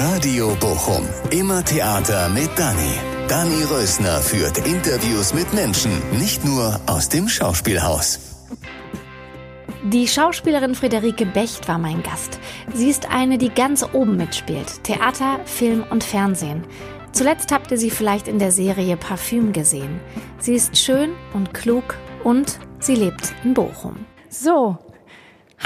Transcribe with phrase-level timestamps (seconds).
[0.00, 1.06] Radio Bochum.
[1.30, 2.94] Immer Theater mit Dani.
[3.28, 8.18] Dani Rösner führt Interviews mit Menschen, nicht nur aus dem Schauspielhaus.
[9.84, 12.38] Die Schauspielerin Friederike Becht war mein Gast.
[12.72, 14.82] Sie ist eine, die ganz oben mitspielt.
[14.84, 16.64] Theater, Film und Fernsehen.
[17.12, 20.00] Zuletzt habt ihr sie vielleicht in der Serie Parfüm gesehen.
[20.38, 23.96] Sie ist schön und klug und sie lebt in Bochum.
[24.30, 24.78] So,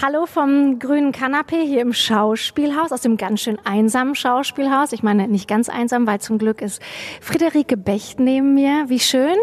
[0.02, 4.92] Hallo vom grünen Kanapee hier im Schauspielhaus, aus dem ganz schön einsamen Schauspielhaus.
[4.92, 6.82] Ich meine, nicht ganz einsam, weil zum Glück ist
[7.22, 8.84] Friederike Becht neben mir.
[8.88, 9.34] Wie schön,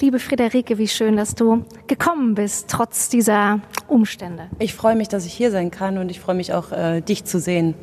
[0.00, 4.48] liebe Friederike, wie schön, dass du gekommen bist, trotz dieser Umstände.
[4.58, 7.24] Ich freue mich, dass ich hier sein kann und ich freue mich auch, äh, dich
[7.24, 7.74] zu sehen,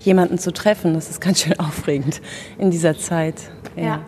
[0.00, 0.92] jemanden zu treffen.
[0.92, 2.20] Das ist ganz schön aufregend
[2.58, 3.36] in dieser Zeit.
[3.76, 4.00] Ja, ja,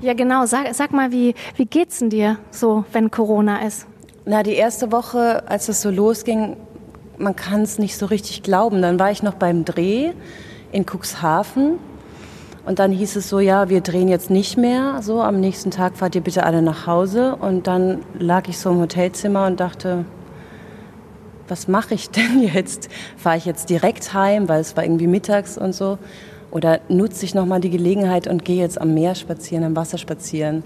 [0.00, 0.44] ja genau.
[0.46, 3.86] Sag, sag mal, wie, wie geht's denn dir so, wenn Corona ist?
[4.30, 6.58] Na, die erste Woche, als es so losging,
[7.18, 8.82] man kann es nicht so richtig glauben.
[8.82, 10.12] Dann war ich noch beim Dreh
[10.72, 11.78] in Cuxhaven
[12.68, 15.00] und dann hieß es so, ja, wir drehen jetzt nicht mehr.
[15.00, 17.34] So, am nächsten Tag fahrt ihr bitte alle nach Hause.
[17.36, 20.04] Und dann lag ich so im Hotelzimmer und dachte,
[21.48, 22.90] was mache ich denn jetzt?
[23.16, 25.96] Fahre ich jetzt direkt heim, weil es war irgendwie mittags und so?
[26.50, 30.62] Oder nutze ich nochmal die Gelegenheit und gehe jetzt am Meer spazieren, am Wasser spazieren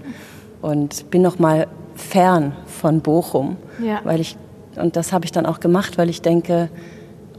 [0.61, 4.01] und bin nochmal fern von Bochum, ja.
[4.03, 4.35] weil ich
[4.75, 6.69] und das habe ich dann auch gemacht, weil ich denke,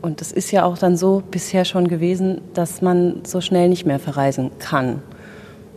[0.02, 3.86] und das ist ja auch dann so bisher schon gewesen, dass man so schnell nicht
[3.86, 5.02] mehr verreisen kann.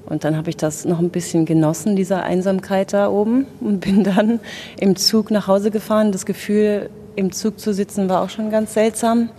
[0.06, 4.04] Und dann habe ich das noch ein bisschen genossen, diese Einsamkeit da oben, und bin
[4.04, 4.40] dann
[4.80, 6.12] im Zug nach Hause gefahren.
[6.12, 9.30] Das Gefühl, im Zug zu sitzen, war auch schon ganz seltsam.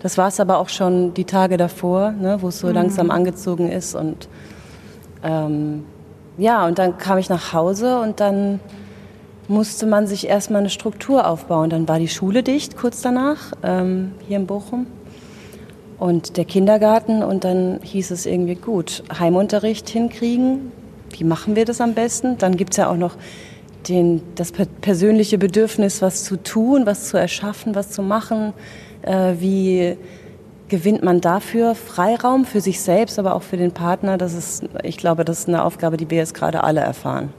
[0.00, 2.74] Das war es aber auch schon die Tage davor, ne, wo es so mhm.
[2.74, 3.94] langsam angezogen ist.
[3.94, 4.28] Und
[5.22, 5.84] ähm,
[6.38, 8.60] ja, und dann kam ich nach Hause und dann
[9.48, 11.70] musste man sich erstmal eine Struktur aufbauen.
[11.70, 14.86] Dann war die Schule dicht kurz danach, ähm, hier in Bochum.
[15.98, 20.72] Und der Kindergarten und dann hieß es irgendwie gut, Heimunterricht hinkriegen.
[21.10, 22.36] Wie machen wir das am besten?
[22.36, 23.16] Dann gibt es ja auch noch
[23.88, 28.52] den, das persönliche Bedürfnis, was zu tun, was zu erschaffen, was zu machen.
[29.02, 29.96] Äh, wie
[30.68, 34.18] gewinnt man dafür Freiraum für sich selbst, aber auch für den Partner?
[34.18, 37.32] Das ist, ich glaube, das ist eine Aufgabe, die wir jetzt gerade alle erfahren.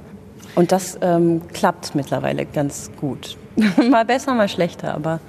[0.58, 3.38] Und das ähm, klappt mittlerweile ganz gut.
[3.92, 5.20] mal besser, mal schlechter, aber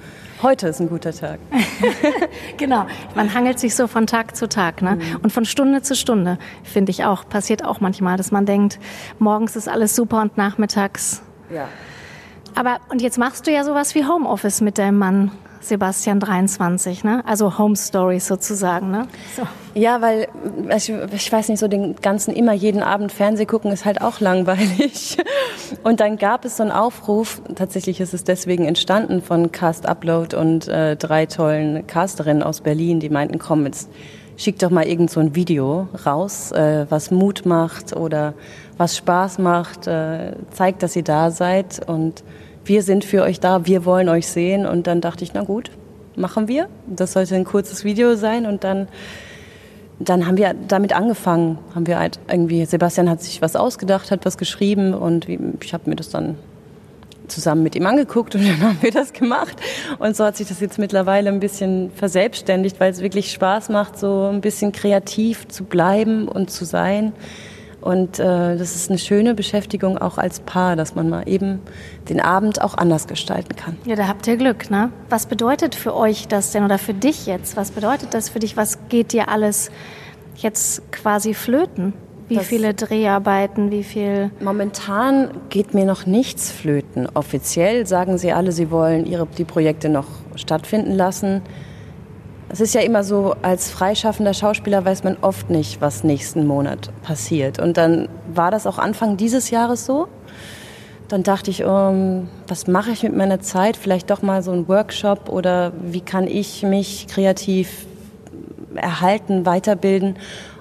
[0.41, 1.39] heute ist ein guter Tag.
[2.57, 4.95] genau, man hangelt sich so von Tag zu Tag ne?
[4.95, 5.19] Mhm.
[5.21, 7.29] und von Stunde zu Stunde, finde ich auch.
[7.29, 8.79] Passiert auch manchmal, dass man denkt,
[9.19, 11.21] morgens ist alles super und nachmittags.
[11.53, 11.67] Ja.
[12.55, 15.31] Aber und jetzt machst du ja sowas wie Homeoffice mit deinem Mann.
[15.61, 17.23] Sebastian 23, ne?
[17.25, 19.07] Also Home Stories sozusagen, ne?
[19.35, 19.43] So.
[19.73, 20.27] Ja, weil
[20.75, 24.19] ich, ich weiß nicht, so den ganzen immer jeden Abend Fernseh gucken ist halt auch
[24.19, 25.17] langweilig.
[25.83, 30.35] Und dann gab es so einen Aufruf, tatsächlich ist es deswegen entstanden von Cast Upload
[30.35, 33.89] und äh, drei tollen Casterinnen aus Berlin, die meinten, komm, jetzt
[34.39, 38.33] schick doch mal irgend so ein Video raus, äh, was Mut macht oder
[38.77, 42.23] was Spaß macht, äh, zeigt, dass ihr da seid und
[42.69, 44.65] wir sind für euch da, wir wollen euch sehen.
[44.65, 45.71] Und dann dachte ich, na gut,
[46.15, 46.69] machen wir.
[46.87, 48.87] Das sollte ein kurzes Video sein und dann
[50.01, 54.25] dann haben wir damit angefangen, haben wir halt irgendwie, Sebastian hat sich was ausgedacht, hat
[54.25, 56.37] was geschrieben und ich habe mir das dann
[57.27, 59.57] zusammen mit ihm angeguckt und dann haben wir das gemacht.
[59.99, 63.99] Und so hat sich das jetzt mittlerweile ein bisschen verselbstständigt, weil es wirklich Spaß macht,
[63.99, 67.11] so ein bisschen kreativ zu bleiben und zu sein.
[67.81, 71.59] Und äh, das ist eine schöne Beschäftigung auch als Paar, dass man mal eben
[72.09, 73.77] den Abend auch anders gestalten kann.
[73.85, 74.91] Ja, da habt ihr Glück, ne?
[75.09, 77.55] Was bedeutet für euch das denn oder für dich jetzt?
[77.55, 78.57] Was bedeutet das für dich?
[78.57, 79.71] Was geht dir alles
[80.35, 81.93] jetzt quasi flöten?
[82.27, 84.29] Wie das viele Dreharbeiten, wie viel?
[84.39, 87.07] Momentan geht mir noch nichts flöten.
[87.15, 91.41] Offiziell sagen sie alle, sie wollen ihre, die Projekte noch stattfinden lassen.
[92.51, 96.89] Es ist ja immer so, als freischaffender Schauspieler weiß man oft nicht, was nächsten Monat
[97.03, 97.59] passiert.
[97.59, 100.07] Und dann war das auch Anfang dieses Jahres so.
[101.09, 103.77] Dann dachte ich, um, was mache ich mit meiner Zeit?
[103.77, 107.85] Vielleicht doch mal so ein Workshop oder wie kann ich mich kreativ
[108.73, 110.17] erhalten, weiterbilden?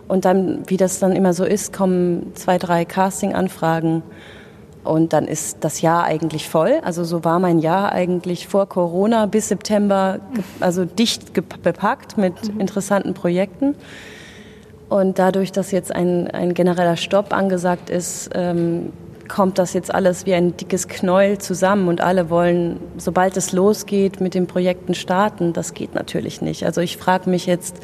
[0.09, 4.02] Und dann, wie das dann immer so ist, kommen zwei, drei Casting-Anfragen
[4.84, 6.80] und dann ist das Jahr eigentlich voll.
[6.82, 10.20] Also so war mein Jahr eigentlich vor Corona bis September,
[10.60, 12.60] also dicht bepackt mit mhm.
[12.60, 13.75] interessanten Projekten.
[14.88, 18.92] Und dadurch, dass jetzt ein, ein genereller Stopp angesagt ist, ähm,
[19.28, 24.22] kommt das jetzt alles wie ein dickes Knäuel zusammen und alle wollen, sobald es losgeht,
[24.22, 25.52] mit den Projekten starten.
[25.52, 26.64] Das geht natürlich nicht.
[26.64, 27.76] Also ich frage mich jetzt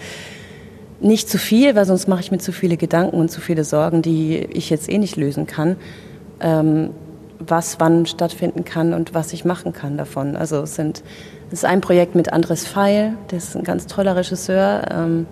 [1.00, 4.00] nicht zu viel, weil sonst mache ich mir zu viele Gedanken und zu viele Sorgen,
[4.00, 5.76] die ich jetzt eh nicht lösen kann
[6.44, 6.90] ähm,
[7.40, 10.36] was wann stattfinden kann und was ich machen kann davon.
[10.36, 11.02] Also es sind
[11.48, 15.26] es ist ein Projekt mit Andres Feil, der ist ein ganz toller Regisseur, ähm,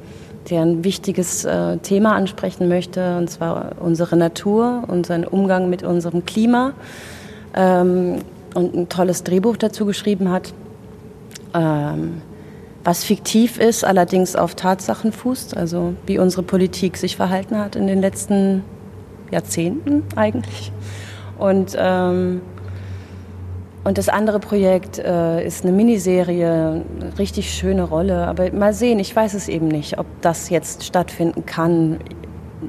[0.50, 6.24] der ein wichtiges äh, Thema ansprechen möchte, und zwar unsere Natur, unseren Umgang mit unserem
[6.24, 6.72] Klima
[7.54, 8.18] ähm,
[8.54, 10.52] und ein tolles Drehbuch dazu geschrieben hat,
[11.54, 12.22] ähm,
[12.84, 17.86] was fiktiv ist, allerdings auf Tatsachen fußt, also wie unsere Politik sich verhalten hat in
[17.86, 18.64] den letzten
[19.30, 20.72] Jahrzehnten eigentlich.
[21.42, 22.40] Und ähm,
[23.84, 28.28] und das andere Projekt äh, ist eine Miniserie, eine richtig schöne Rolle.
[28.28, 31.98] Aber mal sehen, ich weiß es eben nicht, ob das jetzt stattfinden kann.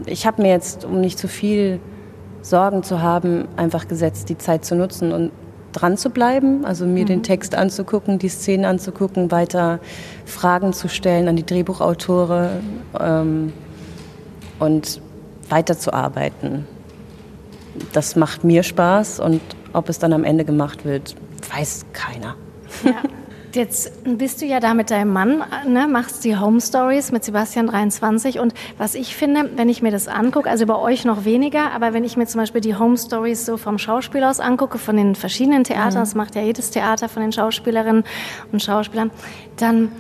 [0.08, 1.80] Ich habe mir jetzt, um nicht zu viel
[2.42, 5.32] Sorgen zu haben, einfach gesetzt, die Zeit zu nutzen und
[5.72, 7.08] dran zu bleiben, also mir mhm.
[7.08, 9.80] den Text anzugucken, die Szenen anzugucken, weiter
[10.26, 12.50] Fragen zu stellen an die Drehbuchautore
[13.00, 13.54] ähm,
[14.58, 15.00] und
[15.50, 16.66] weiterzuarbeiten.
[17.92, 19.42] Das macht mir Spaß und
[19.74, 21.16] ob es dann am Ende gemacht wird,
[21.54, 22.36] weiß keiner.
[22.84, 23.02] Ja.
[23.54, 27.68] Jetzt bist du ja da mit deinem Mann, ne, machst die Home Stories mit Sebastian
[27.68, 31.72] 23 und was ich finde, wenn ich mir das angucke, also bei euch noch weniger,
[31.72, 34.98] aber wenn ich mir zum Beispiel die Home Stories so vom Schauspiel aus angucke, von
[34.98, 36.00] den verschiedenen Theatern, mhm.
[36.00, 38.04] das macht ja jedes Theater von den Schauspielerinnen
[38.52, 39.12] und Schauspielern,
[39.58, 39.92] dann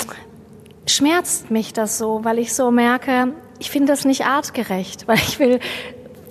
[0.88, 5.40] schmerzt mich das so, weil ich so merke, ich finde das nicht artgerecht, weil ich
[5.40, 5.60] will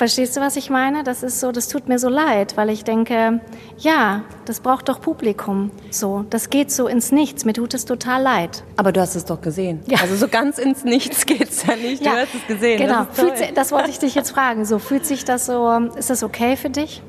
[0.02, 1.04] Verstehst du, was ich meine?
[1.04, 3.40] Das ist so, das tut mir so leid, weil ich denke,
[3.78, 5.70] ja, das braucht doch Publikum.
[5.93, 7.44] So, das geht so ins Nichts.
[7.44, 8.64] Mir tut es total leid.
[8.76, 9.78] Aber du hast es doch gesehen.
[9.87, 10.00] Ja.
[10.00, 12.00] Also so ganz ins Nichts geht's ja nicht.
[12.00, 12.78] Du ja, hast es gesehen.
[12.78, 13.06] Genau.
[13.14, 14.64] Das, sich, das wollte ich dich jetzt fragen.
[14.64, 15.70] So fühlt sich das so?
[15.96, 17.00] Ist das okay für dich?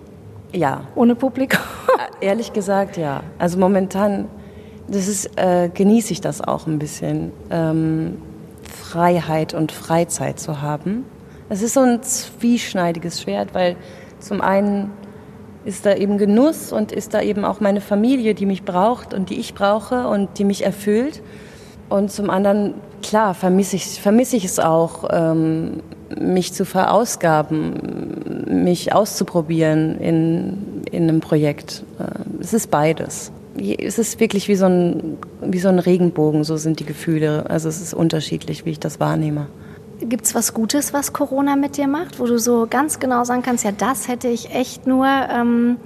[0.51, 0.81] Ja.
[0.93, 1.61] Ohne Publikum?
[2.21, 3.23] Äh, ehrlich gesagt, ja.
[3.39, 4.27] Also momentan,
[4.87, 8.21] das ist, äh, genieße ich das auch ein bisschen, ähm,
[8.71, 11.05] Freiheit und Freizeit zu haben
[11.53, 13.75] es ist so ein zwieschneidiges Schwert, weil
[14.19, 14.89] zum einen
[15.65, 19.29] ist da eben Genuss und ist da eben auch meine Familie, die mich braucht und
[19.29, 21.21] die ich brauche und die mich erfüllt.
[21.89, 22.73] Und zum anderen,
[23.03, 25.83] klar, vermisse ich, vermisse ich es auch, ähm,
[26.19, 31.83] mich zu verausgaben, mich auszuprobieren in, in einem Projekt.
[31.99, 33.31] Äh, es ist beides.
[33.55, 37.45] Es ist wirklich wie so, ein, wie so ein Regenbogen, so sind die Gefühle.
[37.47, 39.45] Also es ist unterschiedlich, wie ich das wahrnehme.
[40.05, 43.41] Gibt es was Gutes, was Corona mit dir macht, wo du so ganz genau sagen
[43.41, 45.77] kannst, ja, das hätte ich echt nur, ähm,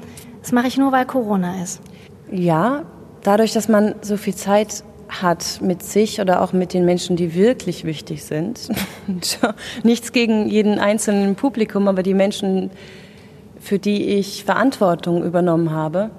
[0.42, 1.82] das mache ich nur, weil Corona ist?
[2.32, 2.84] Ja,
[3.24, 7.34] dadurch, dass man so viel Zeit hat mit sich oder auch mit den Menschen, die
[7.34, 8.70] wirklich wichtig sind.
[9.84, 12.72] Nichts gegen jeden einzelnen Publikum, aber die Menschen,
[13.60, 16.10] für die ich Verantwortung übernommen habe,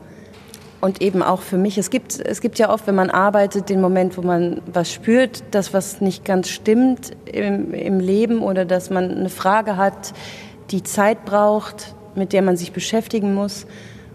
[0.80, 1.76] und eben auch für mich.
[1.78, 5.42] Es gibt, es gibt ja oft, wenn man arbeitet, den Moment, wo man was spürt,
[5.50, 10.12] dass was nicht ganz stimmt im, im Leben oder dass man eine Frage hat,
[10.70, 13.66] die Zeit braucht, mit der man sich beschäftigen muss.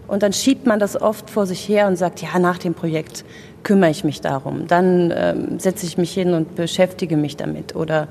[0.06, 3.24] Und dann schiebt man das oft vor sich her und sagt, ja, nach dem Projekt
[3.62, 4.66] kümmere ich mich darum.
[4.66, 8.08] Dann ähm, setze ich mich hin und beschäftige mich damit oder,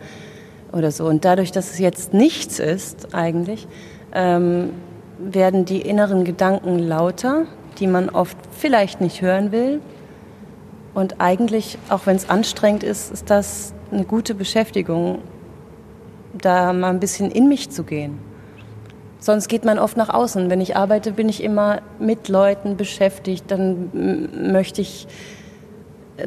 [0.71, 1.05] oder so.
[1.05, 3.67] Und dadurch, dass es jetzt nichts ist eigentlich,
[4.13, 4.71] ähm,
[5.19, 7.45] werden die inneren Gedanken lauter
[7.79, 9.81] die man oft vielleicht nicht hören will.
[10.93, 15.19] Und eigentlich, auch wenn es anstrengend ist, ist das eine gute Beschäftigung,
[16.33, 18.19] da mal ein bisschen in mich zu gehen.
[19.19, 20.49] Sonst geht man oft nach außen.
[20.49, 23.45] Wenn ich arbeite, bin ich immer mit Leuten beschäftigt.
[23.47, 25.07] Dann möchte ich,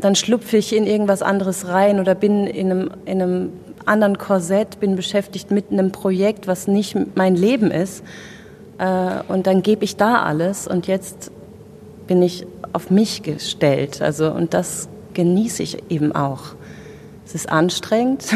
[0.00, 3.52] dann schlupfe ich in irgendwas anderes rein oder bin in einem, in einem
[3.84, 8.02] anderen Korsett, bin beschäftigt mit einem Projekt, was nicht mein Leben ist.
[8.78, 10.66] Äh, und dann gebe ich da alles.
[10.66, 11.30] Und jetzt
[12.06, 14.02] bin ich auf mich gestellt.
[14.02, 16.54] Also, und das genieße ich eben auch.
[17.24, 18.26] Es ist anstrengend,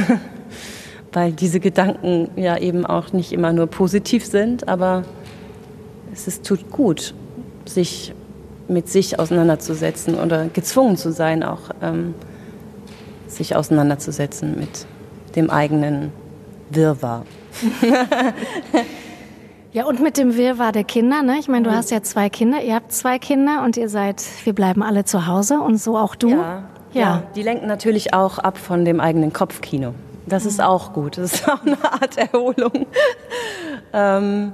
[1.12, 5.04] weil diese Gedanken ja eben auch nicht immer nur positiv sind, aber
[6.12, 7.14] es ist, tut gut,
[7.66, 8.12] sich
[8.68, 12.14] mit sich auseinanderzusetzen oder gezwungen zu sein, auch ähm,
[13.26, 14.86] sich auseinanderzusetzen mit
[15.36, 16.12] dem eigenen
[16.70, 17.24] Wirrwarr.
[19.72, 21.36] Ja, und mit dem Wirrwarr der Kinder, ne?
[21.38, 21.76] Ich meine, du mhm.
[21.76, 25.28] hast ja zwei Kinder, ihr habt zwei Kinder und ihr seid, wir bleiben alle zu
[25.28, 26.30] Hause und so auch du.
[26.30, 27.00] Ja, ja.
[27.00, 29.94] ja die lenken natürlich auch ab von dem eigenen Kopfkino.
[30.26, 30.64] Das ist mhm.
[30.64, 32.86] auch gut, das ist auch eine Art Erholung.
[33.92, 34.52] ähm,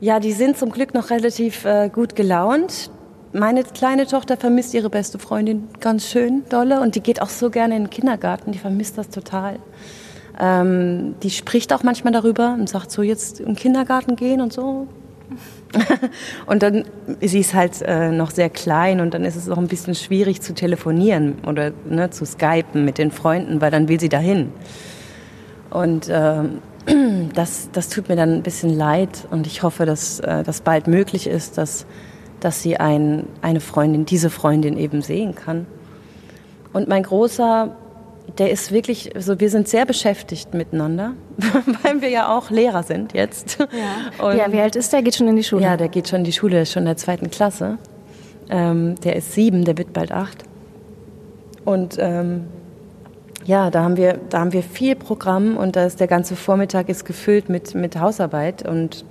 [0.00, 2.90] ja, die sind zum Glück noch relativ äh, gut gelaunt.
[3.34, 7.50] Meine kleine Tochter vermisst ihre beste Freundin ganz schön dolle und die geht auch so
[7.50, 9.58] gerne in den Kindergarten, die vermisst das total.
[10.38, 14.86] Ähm, die spricht auch manchmal darüber und sagt so, jetzt im Kindergarten gehen und so.
[16.46, 16.84] und dann,
[17.20, 20.42] sie ist halt äh, noch sehr klein und dann ist es auch ein bisschen schwierig
[20.42, 24.52] zu telefonieren oder ne, zu skypen mit den Freunden, weil dann will sie dahin.
[25.70, 26.42] Und äh,
[27.34, 30.86] das, das tut mir dann ein bisschen leid und ich hoffe, dass äh, das bald
[30.86, 31.86] möglich ist, dass,
[32.40, 35.66] dass sie ein, eine Freundin, diese Freundin eben sehen kann.
[36.72, 37.76] Und mein Großer
[38.38, 41.12] der ist wirklich, so wir sind sehr beschäftigt miteinander,
[41.82, 43.58] weil wir ja auch Lehrer sind jetzt.
[43.58, 44.26] Ja.
[44.26, 45.02] Und ja, wie alt ist der?
[45.02, 45.62] Geht schon in die Schule?
[45.62, 47.78] Ja, der geht schon in die Schule, ist schon in der zweiten Klasse.
[48.48, 50.44] Ähm, der ist sieben, der wird bald acht.
[51.64, 52.44] Und ähm,
[53.44, 56.88] ja, da haben wir, da haben wir viel Programm und da ist der ganze Vormittag
[56.88, 59.04] ist gefüllt mit, mit Hausarbeit und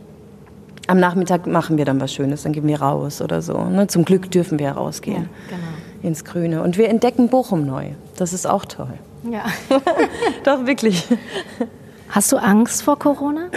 [0.87, 3.63] am Nachmittag machen wir dann was Schönes, dann gehen wir raus oder so.
[3.65, 3.87] Ne?
[3.87, 5.90] Zum Glück dürfen wir rausgehen ja, genau.
[6.03, 6.61] Ins Grüne.
[6.61, 7.89] Und wir entdecken Bochum neu.
[8.17, 8.93] Das ist auch toll.
[9.29, 9.45] Ja.
[10.43, 11.07] Doch, wirklich.
[12.09, 13.47] Hast du Angst vor Corona?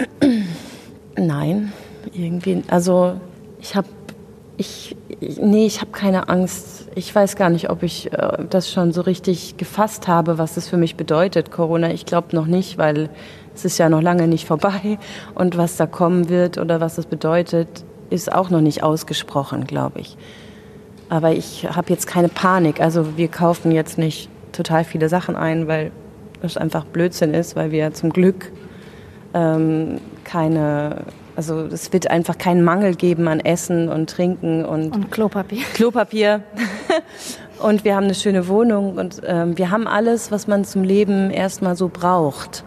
[1.17, 1.73] Nein,
[2.13, 2.63] irgendwie.
[2.67, 3.19] Also
[3.59, 3.87] ich habe,
[4.57, 6.87] ich, nee, ich habe keine Angst.
[6.95, 10.69] Ich weiß gar nicht, ob ich äh, das schon so richtig gefasst habe, was das
[10.69, 11.91] für mich bedeutet, Corona.
[11.91, 13.09] Ich glaube noch nicht, weil
[13.53, 14.99] es ist ja noch lange nicht vorbei.
[15.33, 17.67] Und was da kommen wird oder was das bedeutet,
[18.09, 20.17] ist auch noch nicht ausgesprochen, glaube ich.
[21.09, 22.81] Aber ich habe jetzt keine Panik.
[22.81, 25.91] Also wir kaufen jetzt nicht total viele Sachen ein, weil
[26.41, 28.51] das einfach Blödsinn ist, weil wir zum Glück
[29.33, 31.03] ähm, keine,
[31.35, 35.63] also es wird einfach keinen Mangel geben an Essen und Trinken und, und Klopapier.
[35.73, 36.41] Klopapier.
[37.59, 41.29] und wir haben eine schöne Wohnung und ähm, wir haben alles, was man zum Leben
[41.29, 42.63] erstmal so braucht.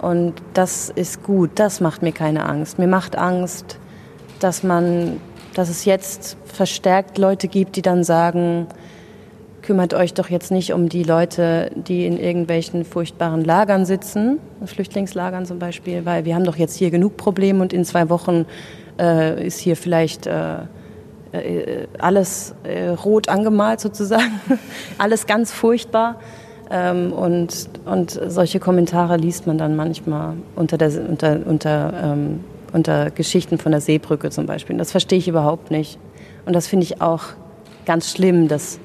[0.00, 2.78] Und das ist gut, das macht mir keine Angst.
[2.78, 3.78] Mir macht Angst,
[4.38, 5.20] dass man,
[5.54, 8.66] dass es jetzt verstärkt Leute gibt, die dann sagen,
[9.62, 15.46] kümmert euch doch jetzt nicht um die Leute, die in irgendwelchen furchtbaren Lagern sitzen, Flüchtlingslagern
[15.46, 18.44] zum Beispiel, weil wir haben doch jetzt hier genug Probleme und in zwei Wochen
[19.00, 20.64] äh, ist hier vielleicht äh,
[21.32, 24.38] äh, alles äh, rot angemalt sozusagen,
[24.98, 26.16] alles ganz furchtbar.
[26.70, 32.40] Ähm, und, und solche Kommentare liest man dann manchmal unter, der, unter, unter, ähm,
[32.74, 34.76] unter Geschichten von der Seebrücke zum Beispiel.
[34.76, 35.98] Das verstehe ich überhaupt nicht.
[36.46, 37.24] Und das finde ich auch
[37.86, 38.78] ganz schlimm, dass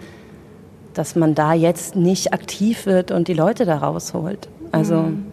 [0.96, 4.48] dass man da jetzt nicht aktiv wird und die Leute da rausholt.
[4.72, 5.26] Also mhm.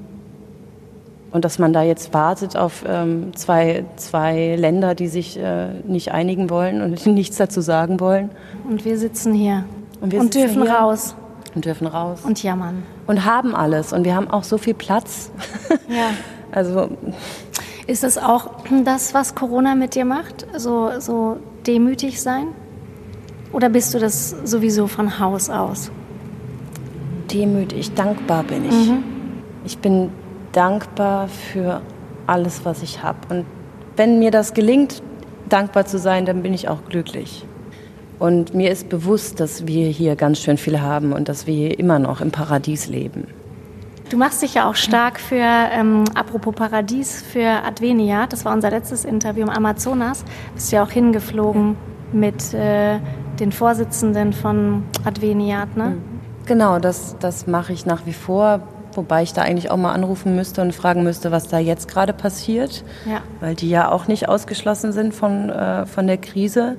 [1.31, 6.13] und dass man da jetzt wartet auf ähm, zwei, zwei Länder, die sich äh, nicht
[6.13, 8.31] einigen wollen und nichts dazu sagen wollen.
[8.69, 9.65] Und wir sitzen hier
[10.01, 11.15] und, und dürfen raus.
[11.55, 12.21] Und dürfen raus.
[12.25, 12.83] Und jammern.
[13.07, 13.93] Und haben alles.
[13.93, 15.31] Und wir haben auch so viel Platz.
[15.89, 16.11] Ja.
[16.53, 16.89] also.
[17.87, 18.51] Ist das auch
[18.85, 20.47] das, was Corona mit dir macht?
[20.57, 22.49] So, so demütig sein?
[23.53, 25.91] Oder bist du das sowieso von Haus aus?
[27.33, 28.89] Demütig, dankbar bin ich.
[28.89, 29.03] Mhm.
[29.65, 30.11] Ich bin
[30.53, 31.83] dankbar für
[32.27, 33.19] alles, was ich habe.
[33.29, 33.47] Und
[33.97, 35.03] wenn mir das gelingt,
[35.49, 37.45] dankbar zu sein, dann bin ich auch glücklich.
[38.19, 41.79] Und mir ist bewusst, dass wir hier ganz schön viel haben und dass wir hier
[41.79, 43.27] immer noch im Paradies leben.
[44.13, 48.27] Du machst dich ja auch stark für, ähm, apropos Paradies, für Advenia.
[48.27, 50.27] Das war unser letztes Interview im Amazonas.
[50.53, 51.77] Bist ja auch hingeflogen
[52.13, 52.99] mit äh,
[53.41, 55.85] den Vorsitzenden von Adveniat, ne?
[55.85, 56.03] Mhm.
[56.45, 58.61] Genau, das, das mache ich nach wie vor.
[58.93, 62.13] Wobei ich da eigentlich auch mal anrufen müsste und fragen müsste, was da jetzt gerade
[62.13, 62.85] passiert.
[63.07, 63.23] Ja.
[63.41, 66.77] Weil die ja auch nicht ausgeschlossen sind von, äh, von der Krise.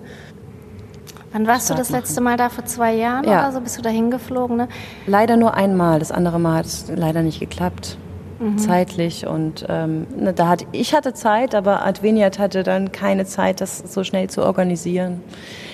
[1.34, 2.50] Wann warst du das letzte Mal da?
[2.50, 3.40] Vor zwei Jahren ja.
[3.40, 3.60] oder so?
[3.60, 4.56] Bist du da hingeflogen?
[4.56, 4.68] Ne?
[5.08, 6.00] Leider nur einmal.
[6.00, 7.98] Das andere Mal hat es leider nicht geklappt
[8.44, 8.58] mhm.
[8.58, 9.26] zeitlich.
[9.26, 13.80] Und ähm, ne, da hat, ich hatte Zeit, aber Adveniat hatte dann keine Zeit, das
[13.80, 15.22] so schnell zu organisieren.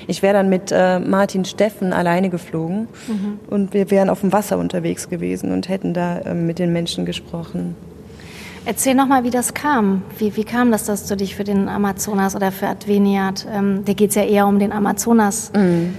[0.08, 3.40] Ich wäre dann mit äh, Martin Steffen alleine geflogen mhm.
[3.50, 7.06] und wir wären auf dem Wasser unterwegs gewesen und hätten da äh, mit den Menschen
[7.06, 7.76] gesprochen.
[8.70, 10.04] Erzähl nochmal, wie das kam.
[10.20, 13.94] Wie, wie kam das, dass du dich für den Amazonas oder für Adveniat, ähm, da
[13.94, 15.96] geht es ja eher um den Amazonas, mhm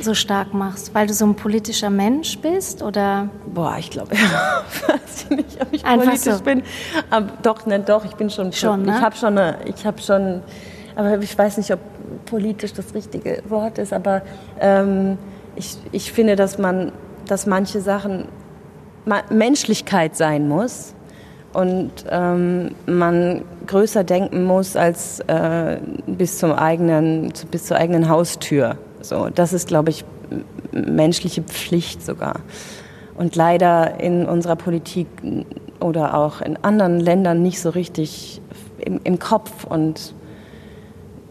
[0.00, 0.94] so stark machst?
[0.94, 3.28] Weil du so ein politischer Mensch bist oder?
[3.46, 4.62] Boah, ich glaube, ja.
[4.86, 6.42] weiß ich nicht, ob ich Einfach politisch so.
[6.42, 6.62] bin.
[7.08, 8.52] Aber doch, ne, doch, ich bin schon.
[8.52, 8.96] Schon, ne?
[8.96, 10.42] Ich habe schon, eine, ich habe schon,
[10.96, 11.80] aber ich weiß nicht, ob
[12.26, 14.22] politisch das richtige Wort ist, aber
[14.60, 15.18] ähm,
[15.56, 16.92] ich, ich finde, dass man,
[17.26, 18.26] dass manche Sachen
[19.30, 20.94] Menschlichkeit sein muss
[21.58, 28.78] und ähm, man größer denken muss als äh, bis zum eigenen, bis zur eigenen Haustür.
[29.00, 30.04] So, das ist, glaube ich,
[30.70, 32.36] menschliche Pflicht sogar.
[33.16, 35.08] Und leider in unserer Politik
[35.80, 38.40] oder auch in anderen Ländern nicht so richtig
[38.78, 39.64] im, im Kopf.
[39.64, 40.14] Und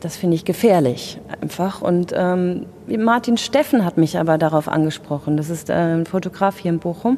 [0.02, 1.82] das finde ich gefährlich einfach.
[1.82, 5.38] Und ähm, Martin Steffen hat mich aber darauf angesprochen.
[5.38, 7.18] Das ist äh, ein Fotograf hier in Bochum.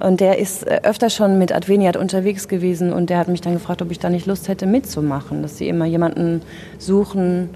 [0.00, 3.52] Und der ist äh, öfter schon mit Adveniat unterwegs gewesen und der hat mich dann
[3.52, 6.42] gefragt, ob ich da nicht Lust hätte mitzumachen, dass sie immer jemanden
[6.78, 7.50] suchen,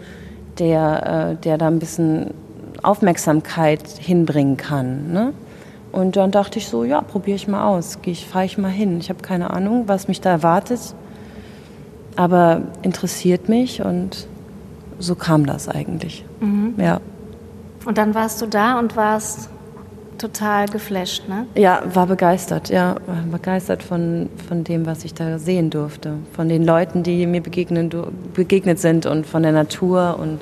[0.59, 2.33] der, äh, der da ein bisschen
[2.83, 5.11] Aufmerksamkeit hinbringen kann.
[5.11, 5.33] Ne?
[5.91, 7.99] Und dann dachte ich so, ja, probiere ich mal aus,
[8.29, 8.99] fahre ich mal hin.
[8.99, 10.95] Ich habe keine Ahnung, was mich da erwartet,
[12.17, 14.27] aber interessiert mich und
[14.99, 16.25] so kam das eigentlich.
[16.41, 16.75] Mhm.
[16.77, 17.01] Ja.
[17.87, 19.51] Und dann warst du da und warst
[20.19, 21.47] total geflasht, ne?
[21.55, 26.15] Ja, war begeistert, ja, war begeistert von, von dem, was ich da sehen durfte.
[26.35, 27.91] Von den Leuten, die mir begegnen,
[28.35, 30.41] begegnet sind und von der Natur und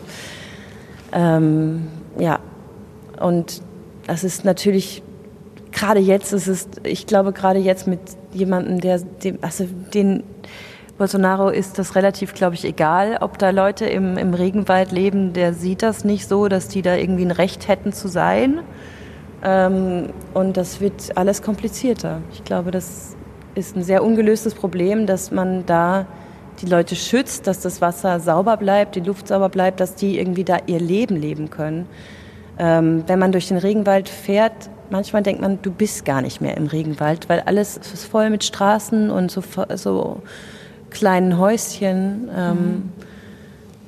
[1.12, 1.88] ähm,
[2.19, 2.38] ja,
[3.21, 3.62] und
[4.07, 5.02] das ist natürlich,
[5.71, 8.00] gerade jetzt ist ich glaube, gerade jetzt mit
[8.33, 10.25] jemandem, der, dem, also den
[10.99, 15.55] Bolsonaro ist das relativ, glaube ich, egal, ob da Leute im, im Regenwald leben, der
[15.55, 18.61] sieht das nicht so, dass die da irgendwie ein Recht hätten zu sein.
[19.45, 22.21] Ähm, und das wird alles komplizierter.
[22.33, 23.17] Ich glaube, das
[23.55, 26.07] ist ein sehr ungelöstes Problem, dass man da
[26.61, 30.45] die Leute schützt, dass das Wasser sauber bleibt, die Luft sauber bleibt, dass die irgendwie
[30.45, 31.87] da ihr Leben leben können.
[32.59, 36.57] Ähm, wenn man durch den Regenwald fährt, manchmal denkt man, du bist gar nicht mehr
[36.57, 39.43] im Regenwald, weil alles ist voll mit Straßen und so,
[39.75, 40.23] so
[40.91, 42.29] kleinen Häuschen.
[42.37, 42.93] Ähm, mhm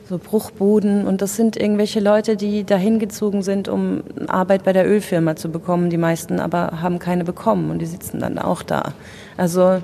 [0.08, 1.06] so Bruchbuden.
[1.06, 5.50] Und das sind irgendwelche Leute, die dahin gezogen sind, um Arbeit bei der Ölfirma zu
[5.50, 5.90] bekommen.
[5.90, 8.92] Die meisten aber haben keine bekommen und die sitzen dann auch da.
[9.36, 9.80] Also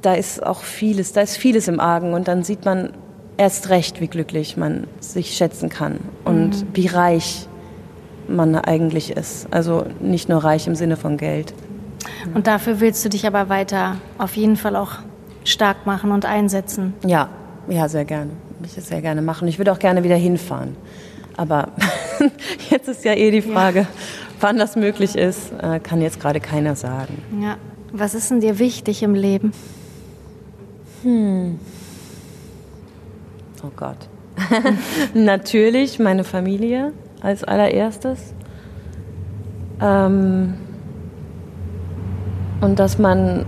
[0.00, 2.90] da ist auch vieles, da ist vieles im Argen und dann sieht man
[3.36, 6.66] erst recht, wie glücklich man sich schätzen kann und mhm.
[6.74, 7.48] wie reich
[8.28, 9.48] man eigentlich ist.
[9.50, 11.52] Also nicht nur reich im Sinne von Geld.
[12.34, 14.92] Und dafür willst du dich aber weiter auf jeden Fall auch
[15.44, 16.94] stark machen und einsetzen.
[17.04, 17.28] Ja,
[17.68, 18.30] ja, sehr gerne
[18.66, 19.48] ich sehr gerne machen.
[19.48, 20.76] Ich würde auch gerne wieder hinfahren.
[21.36, 21.68] Aber
[22.70, 23.86] jetzt ist ja eh die Frage, ja.
[24.40, 27.22] wann das möglich ist, äh, kann jetzt gerade keiner sagen.
[27.40, 27.56] Ja.
[27.92, 29.52] Was ist denn dir wichtig im Leben?
[31.02, 31.58] Hm.
[33.62, 33.96] Oh Gott.
[35.14, 38.32] Natürlich meine Familie als allererstes.
[39.80, 40.54] Ähm
[42.60, 43.44] und dass man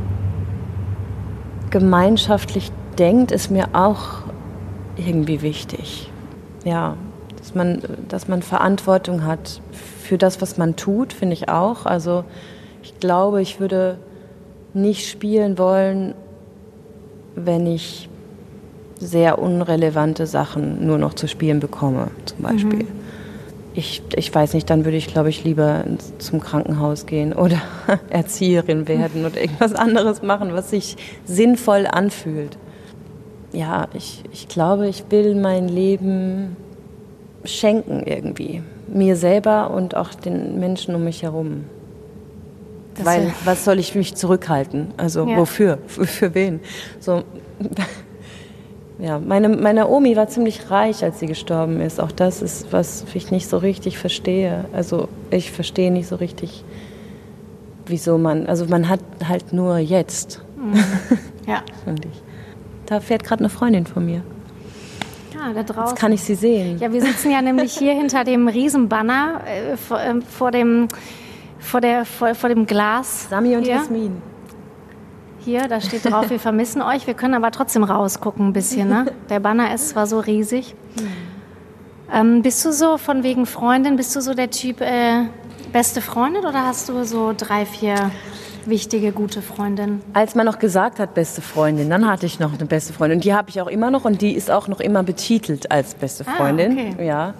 [1.70, 4.23] gemeinschaftlich denkt, ist mir auch
[4.96, 6.10] irgendwie wichtig.
[6.64, 6.96] Ja,
[7.38, 11.86] dass man, dass man Verantwortung hat für das, was man tut, finde ich auch.
[11.86, 12.24] Also
[12.82, 13.98] ich glaube, ich würde
[14.72, 16.14] nicht spielen wollen,
[17.34, 18.08] wenn ich
[18.98, 22.84] sehr unrelevante Sachen nur noch zu spielen bekomme, zum Beispiel.
[22.84, 23.04] Mhm.
[23.74, 25.84] Ich, ich weiß nicht, dann würde ich, glaube ich, lieber
[26.18, 27.60] zum Krankenhaus gehen oder
[28.08, 32.56] Erzieherin werden oder irgendwas anderes machen, was sich sinnvoll anfühlt
[33.54, 36.56] ja, ich, ich glaube, ich will mein Leben
[37.44, 38.62] schenken irgendwie.
[38.88, 41.64] Mir selber und auch den Menschen um mich herum.
[42.94, 44.88] Das Weil, was soll ich mich zurückhalten?
[44.96, 45.36] Also, ja.
[45.36, 45.78] wofür?
[45.86, 46.60] Für, für wen?
[47.00, 47.22] So,
[48.98, 52.00] ja, meine, meine Omi war ziemlich reich, als sie gestorben ist.
[52.00, 54.66] Auch das ist, was ich nicht so richtig verstehe.
[54.72, 56.64] Also, ich verstehe nicht so richtig,
[57.86, 60.42] wieso man, also man hat halt nur jetzt.
[60.56, 60.74] Mhm.
[61.46, 61.62] Ja.
[61.84, 62.33] Finde ich.
[62.86, 64.22] Da fährt gerade eine Freundin von mir.
[65.34, 65.90] Ja, da draußen.
[65.90, 66.78] Jetzt kann ich sie sehen.
[66.78, 70.88] Ja, wir sitzen ja nämlich hier hinter dem Riesenbanner äh, vor, äh, vor, dem,
[71.58, 73.28] vor, der, vor, vor dem Glas.
[73.30, 73.76] Sami und hier.
[73.76, 74.22] Jasmin.
[75.40, 77.06] Hier, da steht drauf, wir vermissen euch.
[77.06, 78.88] Wir können aber trotzdem rausgucken ein bisschen.
[78.88, 79.12] Ne?
[79.28, 80.74] Der Banner ist zwar so riesig.
[82.10, 85.24] Ähm, bist du so von wegen Freundin, bist du so der Typ äh,
[85.72, 88.10] beste Freundin oder hast du so drei, vier
[88.68, 90.00] wichtige, gute Freundin?
[90.12, 93.18] Als man noch gesagt hat, beste Freundin, dann hatte ich noch eine beste Freundin.
[93.18, 95.94] Und die habe ich auch immer noch und die ist auch noch immer betitelt als
[95.94, 96.78] beste ah, Freundin.
[96.78, 97.06] Ah, okay.
[97.06, 97.34] Ja.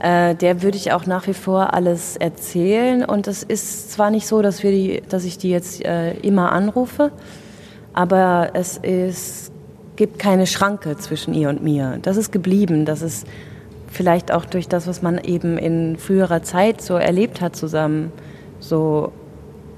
[0.00, 3.04] Äh, der würde ich auch nach wie vor alles erzählen.
[3.04, 6.52] Und es ist zwar nicht so, dass, wir die, dass ich die jetzt äh, immer
[6.52, 7.10] anrufe,
[7.92, 9.52] aber es ist,
[9.96, 11.98] gibt keine Schranke zwischen ihr und mir.
[12.02, 12.84] Das ist geblieben.
[12.84, 13.26] Das ist
[13.90, 18.12] vielleicht auch durch das, was man eben in früherer Zeit so erlebt hat zusammen,
[18.60, 19.12] so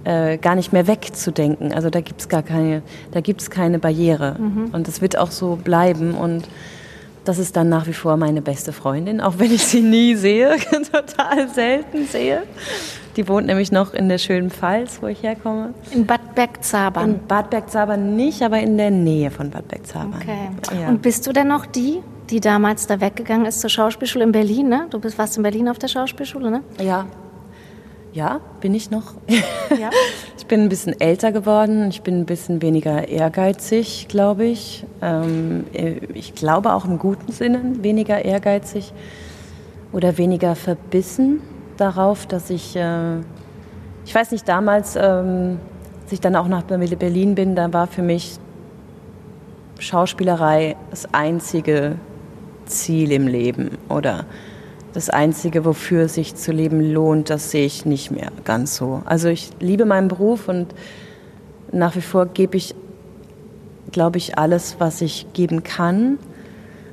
[0.04, 1.72] äh, gar nicht mehr wegzudenken.
[1.72, 2.82] Also da gibt es gar keine,
[3.12, 4.36] da gibt es keine Barriere.
[4.38, 4.70] Mhm.
[4.72, 6.14] Und das wird auch so bleiben.
[6.14, 6.48] Und
[7.24, 10.56] das ist dann nach wie vor meine beste Freundin, auch wenn ich sie nie sehe,
[10.92, 12.42] total selten sehe.
[13.16, 15.74] Die wohnt nämlich noch in der schönen Pfalz, wo ich herkomme.
[15.90, 17.10] In Bad Bergzabern?
[17.10, 20.14] In Bad Bergzabern nicht, aber in der Nähe von Bad Bergzabern.
[20.16, 20.80] Okay.
[20.80, 20.88] Ja.
[20.88, 21.98] Und bist du denn noch die,
[22.30, 24.86] die damals da weggegangen ist zur Schauspielschule in Berlin, ne?
[24.90, 26.62] Du bist, warst in Berlin auf der Schauspielschule, ne?
[26.80, 27.06] Ja,
[28.12, 29.14] ja, bin ich noch.
[29.78, 29.90] Ja.
[30.38, 34.84] ich bin ein bisschen älter geworden, ich bin ein bisschen weniger ehrgeizig, glaube ich.
[35.00, 35.64] Ähm,
[36.14, 38.92] ich glaube auch im guten Sinne weniger ehrgeizig
[39.92, 41.40] oder weniger verbissen
[41.76, 43.18] darauf, dass ich, äh,
[44.04, 45.58] ich weiß nicht, damals, ähm,
[46.02, 48.38] als ich dann auch nach Berlin bin, da war für mich
[49.78, 51.96] Schauspielerei das einzige
[52.66, 54.26] Ziel im Leben oder
[54.92, 59.02] das Einzige, wofür sich zu leben lohnt, das sehe ich nicht mehr ganz so.
[59.04, 60.74] Also ich liebe meinen Beruf und
[61.72, 62.74] nach wie vor gebe ich,
[63.92, 66.18] glaube ich, alles, was ich geben kann.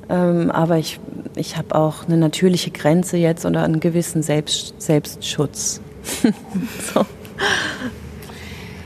[0.08, 1.00] Ähm, aber ich,
[1.34, 5.80] ich habe auch eine natürliche Grenze jetzt oder einen gewissen Selbst, Selbstschutz.
[6.94, 7.04] so.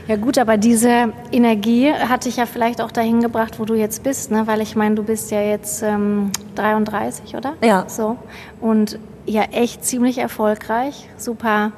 [0.07, 4.03] Ja gut, aber diese Energie hat dich ja vielleicht auch dahin gebracht, wo du jetzt
[4.03, 4.47] bist, ne?
[4.47, 7.53] Weil ich meine, du bist ja jetzt ähm, 33, oder?
[7.63, 7.85] Ja.
[7.87, 8.17] So
[8.59, 11.71] und ja echt ziemlich erfolgreich, super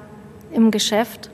[0.52, 1.30] im Geschäft.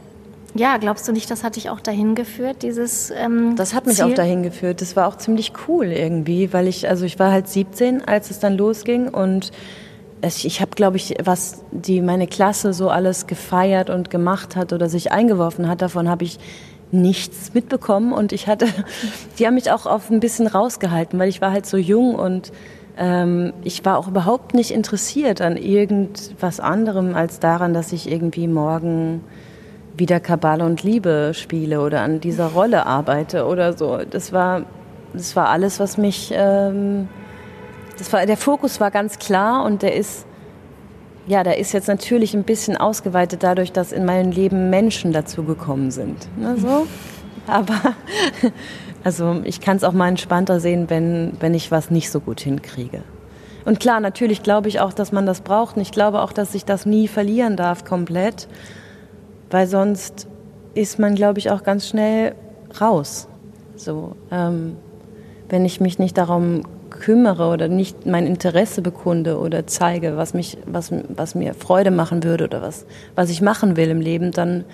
[0.54, 3.96] Ja, glaubst du nicht, das hat dich auch dahin geführt, dieses ähm, Das hat mich
[3.96, 4.06] Ziel?
[4.06, 4.82] auch dahin geführt.
[4.82, 8.40] Das war auch ziemlich cool irgendwie, weil ich, also ich war halt 17, als es
[8.40, 9.52] dann losging und
[10.20, 14.74] es, ich habe, glaube ich, was die meine Klasse so alles gefeiert und gemacht hat
[14.74, 16.38] oder sich eingeworfen hat, davon habe ich
[16.92, 18.68] nichts mitbekommen und ich hatte,
[19.40, 22.52] die haben mich auch auf ein bisschen rausgehalten, weil ich war halt so jung und
[22.98, 28.48] ähm, ich war auch überhaupt nicht interessiert an irgendwas anderem als daran, dass ich irgendwie
[28.48, 29.24] morgen
[29.96, 34.00] wieder Kabale und Liebe spiele oder an dieser Rolle arbeite oder so.
[34.10, 34.64] Das war,
[35.14, 37.08] das war alles, was mich, ähm,
[37.98, 40.26] das war, der Fokus war ganz klar und der ist,
[41.32, 45.90] ja, der ist jetzt natürlich ein bisschen ausgeweitet dadurch, dass in meinem Leben Menschen dazugekommen
[45.90, 46.28] sind.
[46.38, 46.86] Ne, so.
[47.48, 47.96] Aber
[49.06, 52.42] also ich kann es auch mal entspannter sehen, wenn, wenn ich was nicht so gut
[52.42, 53.04] hinkriege.
[53.64, 55.78] Und klar, natürlich glaube ich auch, dass man das braucht.
[55.78, 58.50] Und ich glaube auch, dass ich das nie verlieren darf komplett,
[59.52, 60.28] weil sonst
[60.74, 62.36] ist man, glaube ich, auch ganz schnell
[62.82, 63.30] raus.
[63.78, 64.76] So, ähm,
[65.48, 66.64] wenn ich mich nicht darum
[67.02, 72.24] kümmere oder nicht mein Interesse bekunde oder zeige, was, mich, was, was mir Freude machen
[72.24, 72.86] würde oder was,
[73.16, 74.66] was ich machen will im Leben, dann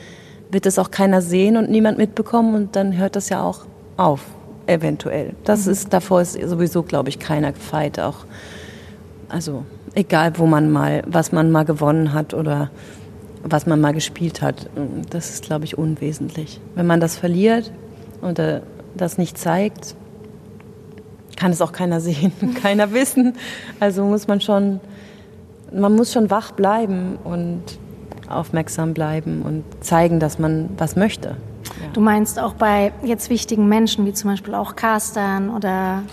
[0.52, 3.62] wird es auch keiner sehen und niemand mitbekommen und dann hört das ja auch
[3.96, 4.26] auf,
[4.66, 5.34] eventuell.
[5.46, 5.72] Das mhm.
[5.72, 8.26] ist, davor ist sowieso, glaube ich, keiner gefeit, auch,
[9.30, 9.64] also
[9.96, 12.70] egal, wo man mal, was man mal gewonnen hat oder
[13.42, 14.70] was man mal gespielt hat,
[15.10, 16.60] das ist, glaube ich, unwesentlich.
[16.76, 17.72] Wenn man das verliert
[18.20, 18.60] und äh,
[18.96, 19.96] das nicht zeigt,
[21.38, 23.36] kann es auch keiner sehen, keiner wissen.
[23.80, 24.82] Also muss man schon,
[25.72, 27.64] man muss schon wach bleiben und
[28.28, 31.30] aufmerksam bleiben und zeigen, dass man was möchte.
[31.30, 31.90] Ja.
[31.94, 36.04] Du meinst auch bei jetzt wichtigen Menschen, wie zum Beispiel auch Castern oder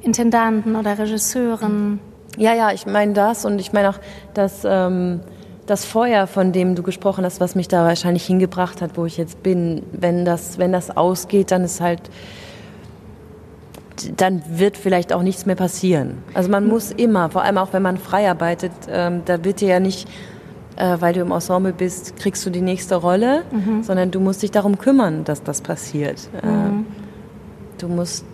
[0.00, 1.98] Intendanten oder Regisseuren?
[2.36, 3.98] Ja, ja, ich meine das und ich meine auch,
[4.34, 5.20] dass ähm,
[5.66, 9.16] das Feuer, von dem du gesprochen hast, was mich da wahrscheinlich hingebracht hat, wo ich
[9.16, 12.02] jetzt bin, wenn das, wenn das ausgeht, dann ist halt,
[14.16, 16.18] dann wird vielleicht auch nichts mehr passieren.
[16.34, 19.68] Also man muss immer, vor allem auch wenn man frei arbeitet, ähm, da wird dir
[19.68, 20.08] ja nicht,
[20.76, 23.82] äh, weil du im Ensemble bist, kriegst du die nächste Rolle, mhm.
[23.82, 26.28] sondern du musst dich darum kümmern, dass das passiert.
[26.42, 26.48] Mhm.
[26.48, 28.24] Äh, du musst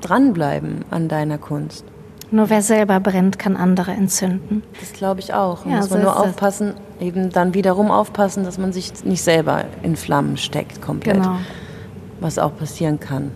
[0.00, 1.84] dranbleiben an deiner Kunst.
[2.30, 4.62] Nur wer selber brennt, kann andere entzünden.
[4.80, 5.66] Das glaube ich auch.
[5.66, 7.06] Ja, muss man so nur aufpassen, das.
[7.06, 11.16] eben dann wiederum aufpassen, dass man sich nicht selber in Flammen steckt komplett.
[11.16, 11.36] Genau.
[12.20, 13.30] Was auch passieren kann.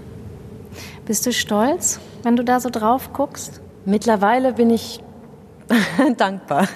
[1.08, 3.62] Bist du stolz, wenn du da so drauf guckst?
[3.86, 5.02] Mittlerweile bin ich
[6.18, 6.68] dankbar.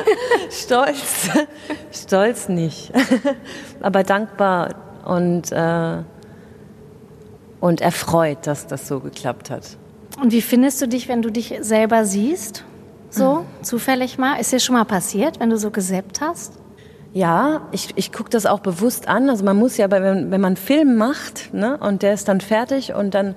[0.50, 1.30] stolz.
[1.90, 2.92] stolz nicht.
[3.80, 4.74] Aber dankbar
[5.06, 6.02] und, äh,
[7.60, 9.78] und erfreut, dass das so geklappt hat.
[10.20, 12.64] Und wie findest du dich, wenn du dich selber siehst?
[13.08, 13.64] So, mhm.
[13.64, 14.38] zufällig mal?
[14.38, 16.58] Ist dir schon mal passiert, wenn du so gesäppt hast?
[17.14, 19.30] Ja, ich, ich gucke das auch bewusst an.
[19.30, 22.40] Also man muss ja, wenn, wenn man einen Film macht ne, und der ist dann
[22.40, 23.34] fertig und dann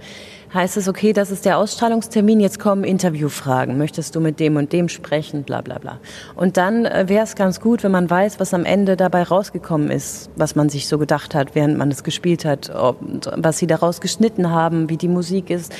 [0.54, 3.78] heißt es, okay, das ist der Ausstrahlungstermin, jetzt kommen Interviewfragen.
[3.78, 6.00] Möchtest du mit dem und dem sprechen, bla bla bla.
[6.36, 9.90] Und dann äh, wäre es ganz gut, wenn man weiß, was am Ende dabei rausgekommen
[9.90, 12.98] ist, was man sich so gedacht hat, während man es gespielt hat, ob,
[13.36, 15.74] was sie daraus geschnitten haben, wie die Musik ist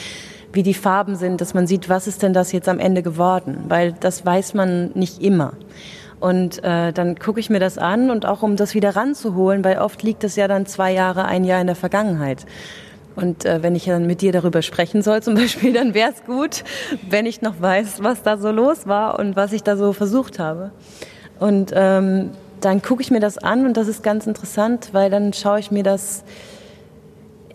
[0.54, 3.66] wie die Farben sind, dass man sieht, was ist denn das jetzt am Ende geworden,
[3.70, 5.54] weil das weiß man nicht immer.
[6.20, 9.80] Und äh, dann gucke ich mir das an und auch um das wieder ranzuholen, weil
[9.80, 12.46] oft liegt es ja dann zwei Jahre, ein Jahr in der Vergangenheit.
[13.16, 16.24] Und äh, wenn ich dann mit dir darüber sprechen soll zum Beispiel, dann wäre es
[16.26, 16.64] gut,
[17.10, 20.40] wenn ich noch weiß, was da so los war und was ich da so versucht
[20.40, 20.72] habe.
[21.40, 25.34] Und ähm, dann gucke ich mir das an und das ist ganz interessant, weil dann
[25.34, 26.24] schaue ich mir das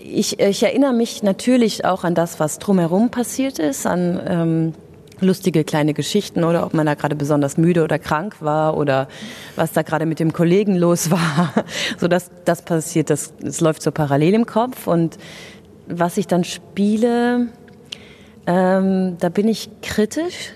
[0.09, 4.75] ich, ich erinnere mich natürlich auch an das, was drumherum passiert ist, an ähm,
[5.21, 9.09] lustige kleine Geschichten oder ob man da gerade besonders müde oder krank war oder
[9.55, 11.53] was da gerade mit dem Kollegen los war.
[11.99, 15.19] So dass das passiert, das, das läuft so parallel im Kopf und
[15.89, 17.49] was ich dann spiele,
[18.47, 20.53] ähm, da bin ich kritisch,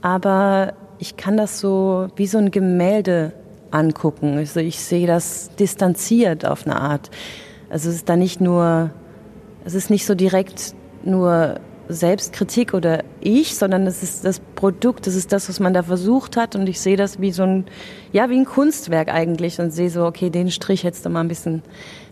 [0.00, 3.32] aber ich kann das so wie so ein Gemälde
[3.70, 4.36] angucken.
[4.36, 7.10] Also ich sehe das distanziert auf eine Art.
[7.70, 8.90] Also es ist da nicht nur,
[9.64, 11.60] es ist nicht so direkt nur
[11.92, 16.36] Selbstkritik oder ich, sondern es ist das Produkt, das ist das, was man da versucht
[16.36, 17.64] hat und ich sehe das wie so ein,
[18.12, 21.28] ja, wie ein Kunstwerk eigentlich und sehe so, okay, den Strich hättest du mal ein
[21.28, 21.62] bisschen,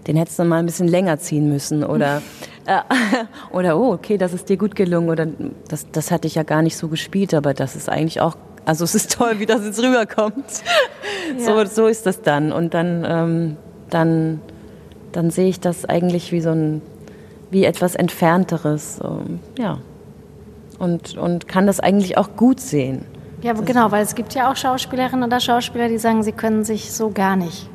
[0.06, 2.22] den hättest du mal ein bisschen länger ziehen müssen oder,
[2.66, 2.80] äh,
[3.52, 5.26] oder, oh, okay, das ist dir gut gelungen oder
[5.68, 8.84] das, das hatte ich ja gar nicht so gespielt, aber das ist eigentlich auch Also
[8.84, 10.44] es ist toll, wie das jetzt rüberkommt.
[11.38, 11.44] Ja.
[11.44, 12.50] So, so ist das dann.
[12.50, 13.56] Und dann, ähm,
[13.88, 14.40] dann,
[15.12, 16.82] dann sehe ich das eigentlich wie so ein,
[17.50, 18.96] wie etwas Entfernteres.
[18.96, 19.22] So,
[19.58, 19.78] ja.
[20.78, 23.04] Und, und kann das eigentlich auch gut sehen.
[23.42, 26.92] Ja, genau, weil es gibt ja auch Schauspielerinnen oder Schauspieler, die sagen, sie können sich
[26.92, 27.68] so gar nicht.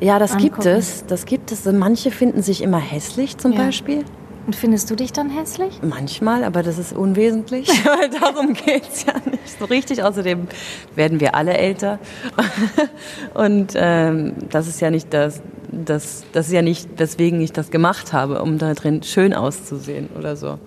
[0.00, 0.54] Ja, das angucken.
[0.54, 1.04] gibt es.
[1.06, 1.64] Das gibt es.
[1.66, 3.58] Manche finden sich immer hässlich zum ja.
[3.58, 4.04] Beispiel.
[4.50, 5.78] Und findest du dich dann hässlich?
[5.80, 10.02] Manchmal, aber das ist unwesentlich, weil darum geht es ja nicht so richtig.
[10.02, 10.48] Außerdem
[10.96, 12.00] werden wir alle älter.
[13.34, 17.70] Und ähm, das ist ja nicht das, das, das ist ja nicht, weswegen ich das
[17.70, 20.58] gemacht habe, um da drin schön auszusehen oder so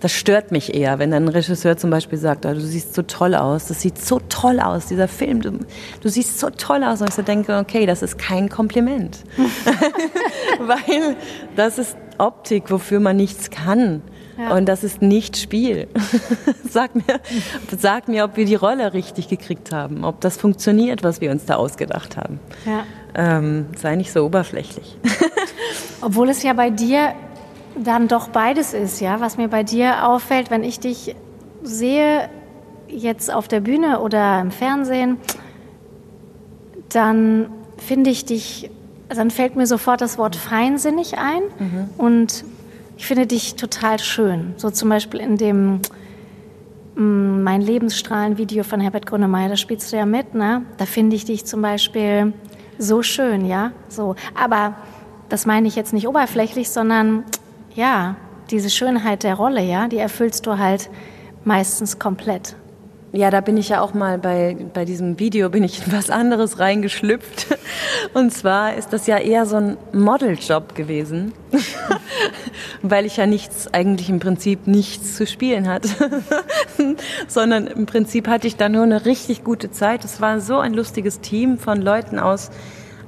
[0.00, 3.34] das stört mich eher, wenn ein Regisseur zum Beispiel sagt, oh, du siehst so toll
[3.34, 5.58] aus, das sieht so toll aus, dieser Film, du,
[6.00, 7.00] du siehst so toll aus.
[7.00, 9.18] Und ich so denke, okay, das ist kein Kompliment.
[10.58, 11.16] Weil
[11.56, 14.02] das ist Optik, wofür man nichts kann.
[14.38, 14.54] Ja.
[14.54, 15.88] Und das ist nicht Spiel.
[16.70, 17.20] sag, mir,
[17.78, 21.46] sag mir, ob wir die Rolle richtig gekriegt haben, ob das funktioniert, was wir uns
[21.46, 22.38] da ausgedacht haben.
[22.66, 22.84] Ja.
[23.14, 24.98] Ähm, sei nicht so oberflächlich.
[26.02, 27.14] Obwohl es ja bei dir
[27.76, 29.20] dann doch beides ist, ja.
[29.20, 31.14] Was mir bei dir auffällt, wenn ich dich
[31.62, 32.28] sehe,
[32.88, 35.18] jetzt auf der Bühne oder im Fernsehen,
[36.88, 38.70] dann finde ich dich,
[39.08, 41.88] dann fällt mir sofort das Wort feinsinnig ein mhm.
[41.98, 42.44] und
[42.96, 44.54] ich finde dich total schön.
[44.56, 45.80] So zum Beispiel in dem
[46.94, 50.62] mm, Mein Lebensstrahlen-Video von Herbert Grönemeyer, da spielst du ja mit, ne?
[50.78, 52.32] Da finde ich dich zum Beispiel
[52.78, 53.72] so schön, ja.
[53.88, 54.76] So, aber
[55.28, 57.24] das meine ich jetzt nicht oberflächlich, sondern
[57.76, 58.16] ja,
[58.50, 60.90] diese Schönheit der Rolle, ja, die erfüllst du halt
[61.44, 62.56] meistens komplett.
[63.12, 66.10] Ja, da bin ich ja auch mal bei, bei diesem Video bin ich in was
[66.10, 67.46] anderes reingeschlüpft.
[68.14, 71.32] Und zwar ist das ja eher so ein Modeljob gewesen,
[72.82, 75.88] weil ich ja nichts, eigentlich im Prinzip nichts zu spielen hatte,
[77.28, 80.04] sondern im Prinzip hatte ich da nur eine richtig gute Zeit.
[80.04, 82.50] Es war so ein lustiges Team von Leuten aus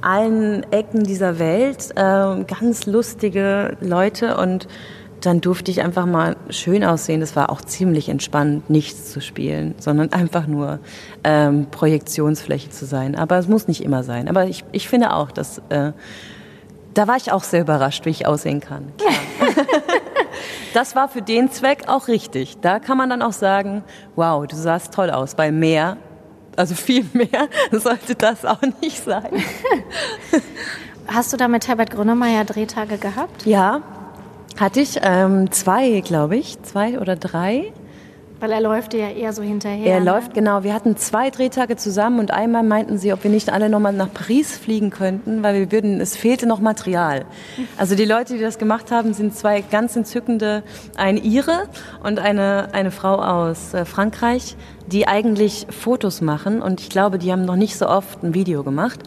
[0.01, 4.69] allen Ecken dieser Welt, äh, ganz lustige Leute und
[5.21, 7.21] dann durfte ich einfach mal schön aussehen.
[7.21, 10.79] Das war auch ziemlich entspannt, nichts zu spielen, sondern einfach nur
[11.25, 13.17] ähm, Projektionsfläche zu sein.
[13.17, 14.29] Aber es muss nicht immer sein.
[14.29, 15.93] Aber ich, ich finde auch, dass äh,
[16.95, 18.93] da war ich auch sehr überrascht, wie ich aussehen kann.
[20.75, 22.59] das war für den Zweck auch richtig.
[22.61, 23.85] Da kann man dann auch sagen,
[24.17, 25.97] wow, du sahst toll aus, weil mehr
[26.59, 29.31] also viel mehr sollte das auch nicht sein.
[31.07, 33.47] Hast du da mit Herbert Grönemeyer Drehtage gehabt?
[33.47, 33.81] Ja,
[34.59, 37.73] hatte ich ähm, zwei, glaube ich, zwei oder drei.
[38.40, 39.94] Weil er läuft ja eher so hinterher.
[39.94, 40.07] Er ne?
[40.12, 40.62] läuft, genau.
[40.62, 44.12] Wir hatten zwei Drehtage zusammen und einmal meinten sie, ob wir nicht alle nochmal nach
[44.12, 47.24] Paris fliegen könnten, weil wir würden, es fehlte noch Material.
[47.77, 50.62] Also die Leute, die das gemacht haben, sind zwei ganz entzückende,
[50.96, 51.68] eine Ire
[52.03, 57.31] und eine, eine Frau aus äh, Frankreich, die eigentlich Fotos machen und ich glaube, die
[57.31, 59.01] haben noch nicht so oft ein Video gemacht.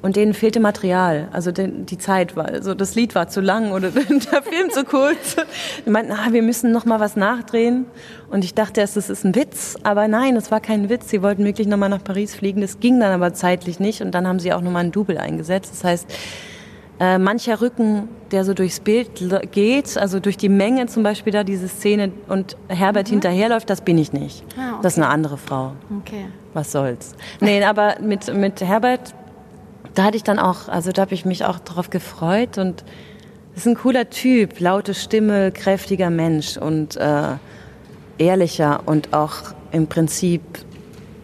[0.00, 3.90] Und denen fehlte Material, also die Zeit war, also das Lied war zu lang oder
[3.92, 5.36] der Film zu kurz.
[5.84, 7.86] Die meinten, ah, wir müssen noch mal was nachdrehen.
[8.30, 11.08] Und ich dachte erst, das ist ein Witz, aber nein, es war kein Witz.
[11.08, 12.60] Sie wollten wirklich noch mal nach Paris fliegen.
[12.60, 14.00] Das ging dann aber zeitlich nicht.
[14.00, 15.72] Und dann haben sie auch noch mal ein Double eingesetzt.
[15.72, 16.06] Das heißt,
[17.00, 19.10] äh, mancher Rücken, der so durchs Bild
[19.52, 23.14] geht, also durch die Menge zum Beispiel da diese Szene und Herbert mhm.
[23.14, 24.44] hinterherläuft, das bin ich nicht.
[24.56, 24.78] Ah, okay.
[24.82, 25.72] Das ist eine andere Frau.
[26.00, 26.26] Okay.
[26.54, 27.14] Was soll's?
[27.40, 29.14] Nee, aber mit, mit Herbert
[29.94, 32.84] da hatte ich dann auch, also da habe ich mich auch darauf gefreut und
[33.56, 37.36] ist ein cooler Typ, laute Stimme, kräftiger Mensch und äh,
[38.18, 39.34] ehrlicher und auch
[39.72, 40.42] im Prinzip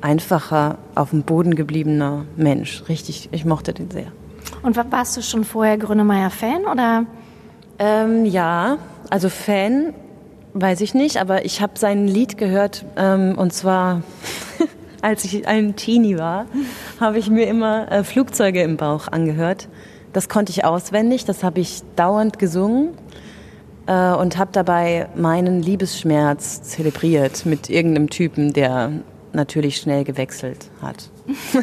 [0.00, 2.82] einfacher, auf dem Boden gebliebener Mensch.
[2.88, 4.12] Richtig, ich mochte den sehr.
[4.62, 7.06] Und warst du schon vorher Grönemeyer-Fan oder?
[7.78, 8.78] Ähm, ja,
[9.10, 9.94] also Fan
[10.54, 14.02] weiß ich nicht, aber ich habe sein Lied gehört ähm, und zwar
[15.04, 16.46] als ich ein Teenie war,
[16.98, 19.68] habe ich mir immer äh, Flugzeuge im Bauch angehört.
[20.14, 22.96] Das konnte ich auswendig, das habe ich dauernd gesungen
[23.86, 28.92] äh, und habe dabei meinen Liebesschmerz zelebriert mit irgendeinem Typen, der
[29.34, 31.10] natürlich schnell gewechselt hat.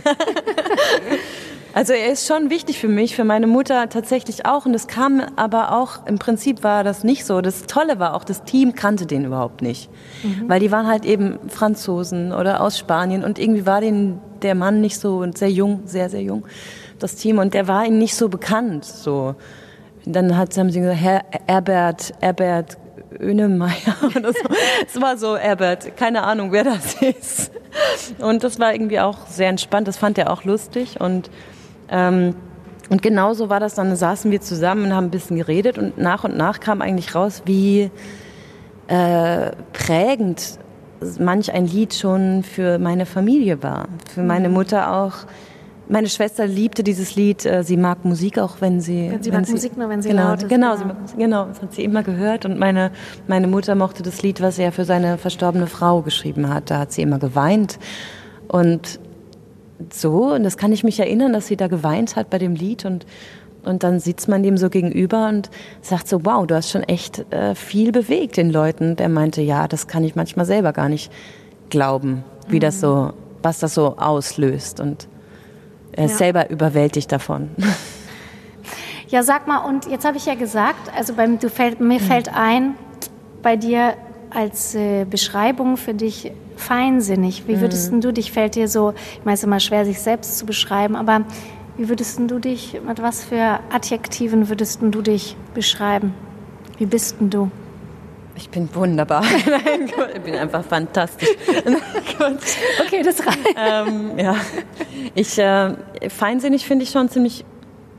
[1.74, 4.66] Also er ist schon wichtig für mich, für meine Mutter tatsächlich auch.
[4.66, 7.42] Und es kam aber auch, im Prinzip war das nicht so.
[7.42, 9.90] Das Tolle war auch, das Team kannte den überhaupt nicht.
[10.24, 10.50] Mhm.
[10.50, 13.24] Weil die waren halt eben Franzosen oder aus Spanien.
[13.24, 16.46] Und irgendwie war den, der Mann nicht so, und sehr jung, sehr, sehr jung,
[17.00, 17.40] das Team.
[17.40, 18.84] Und der war ihnen nicht so bekannt.
[18.84, 19.36] So.
[20.06, 22.78] Dann hat, haben sie gesagt, Herr Herbert, Herbert
[23.20, 24.40] Önemeyer oder so.
[24.86, 27.52] es war so, Herbert, keine Ahnung, wer das ist.
[28.20, 29.88] Und das war irgendwie auch sehr entspannt.
[29.88, 31.00] Das fand er auch lustig.
[31.00, 31.30] Und
[31.92, 32.36] ähm,
[32.90, 35.98] und genauso war das dann, da saßen wir zusammen und haben ein bisschen geredet und
[35.98, 37.90] nach und nach kam eigentlich raus, wie
[38.88, 40.60] äh, prägend
[41.20, 44.56] manch ein Lied schon für meine Familie war, für meine mhm.
[44.56, 45.14] Mutter auch.
[45.88, 47.46] Meine Schwester liebte dieses Lied.
[47.46, 49.10] Äh, sie mag Musik auch, wenn sie.
[49.12, 50.50] Wenn sie wenn mag sie, Musik nur, wenn sie genau, laut ist.
[50.50, 50.96] Genau, genau.
[51.06, 52.46] Sie, genau, das hat sie immer gehört.
[52.46, 52.92] Und meine,
[53.28, 56.70] meine Mutter mochte das Lied, was er für seine verstorbene Frau geschrieben hat.
[56.72, 57.78] Da hat sie immer geweint.
[58.48, 59.00] Und
[59.92, 62.86] so, und das kann ich mich erinnern, dass sie da geweint hat bei dem Lied.
[62.86, 63.06] Und
[63.64, 65.50] und dann sitzt man dem so gegenüber und
[65.82, 68.96] sagt so, wow, du hast schon echt äh, viel bewegt den Leuten.
[68.96, 71.12] Der meinte, ja, das kann ich manchmal selber gar nicht
[71.70, 72.62] glauben, wie mhm.
[72.62, 73.14] das so,
[73.44, 74.80] was das so auslöst.
[74.80, 75.08] Und
[75.92, 76.18] er ist ja.
[76.18, 77.50] selber überwältigt davon.
[79.10, 82.04] Ja, sag mal, und jetzt habe ich ja gesagt, also beim, du fällt, mir mhm.
[82.04, 82.76] fällt ein,
[83.42, 83.96] bei dir
[84.30, 87.48] als äh, Beschreibung für dich feinsinnig.
[87.48, 88.02] Wie würdest mhm.
[88.02, 90.96] du dich, fällt dir so, ich meine, es ist immer schwer, sich selbst zu beschreiben,
[90.96, 91.26] aber
[91.78, 96.14] wie würdest du dich, mit was für Adjektiven würdest du dich beschreiben?
[96.78, 97.52] Wie bist denn du?
[98.36, 99.24] Ich bin wunderbar.
[100.16, 101.30] ich bin einfach fantastisch.
[102.86, 103.56] okay, das reicht.
[103.56, 104.36] Ähm, ja.
[105.16, 105.76] Ich, äh,
[106.10, 107.46] feinsinnig finde ich schon ziemlich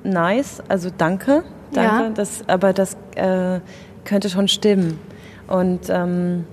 [0.03, 0.62] nice.
[0.68, 1.44] Also danke.
[1.72, 2.05] Danke.
[2.05, 2.09] Ja.
[2.11, 3.61] Das, aber das äh,
[4.05, 4.98] könnte schon stimmen.
[5.48, 6.44] Und ähm,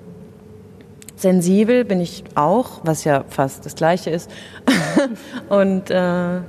[1.19, 4.29] sensibel bin ich auch, was ja fast das Gleiche ist.
[5.49, 6.39] Und äh,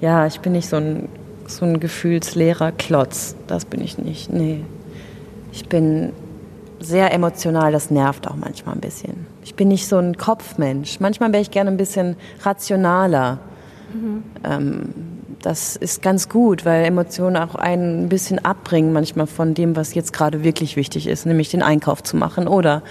[0.00, 1.08] ja, ich bin nicht so ein,
[1.46, 3.36] so ein gefühlsleerer Klotz.
[3.46, 4.32] Das bin ich nicht.
[4.32, 4.64] Nee.
[5.52, 6.12] Ich bin
[6.80, 9.26] sehr emotional, das nervt auch manchmal ein bisschen.
[9.44, 11.00] Ich bin nicht so ein Kopfmensch.
[11.00, 13.38] Manchmal wäre ich gerne ein bisschen rationaler.
[13.94, 14.22] Mhm.
[14.44, 14.94] Ähm,
[15.42, 19.94] das ist ganz gut, weil Emotionen auch einen ein bisschen abbringen manchmal von dem, was
[19.94, 22.82] jetzt gerade wirklich wichtig ist, nämlich den Einkauf zu machen oder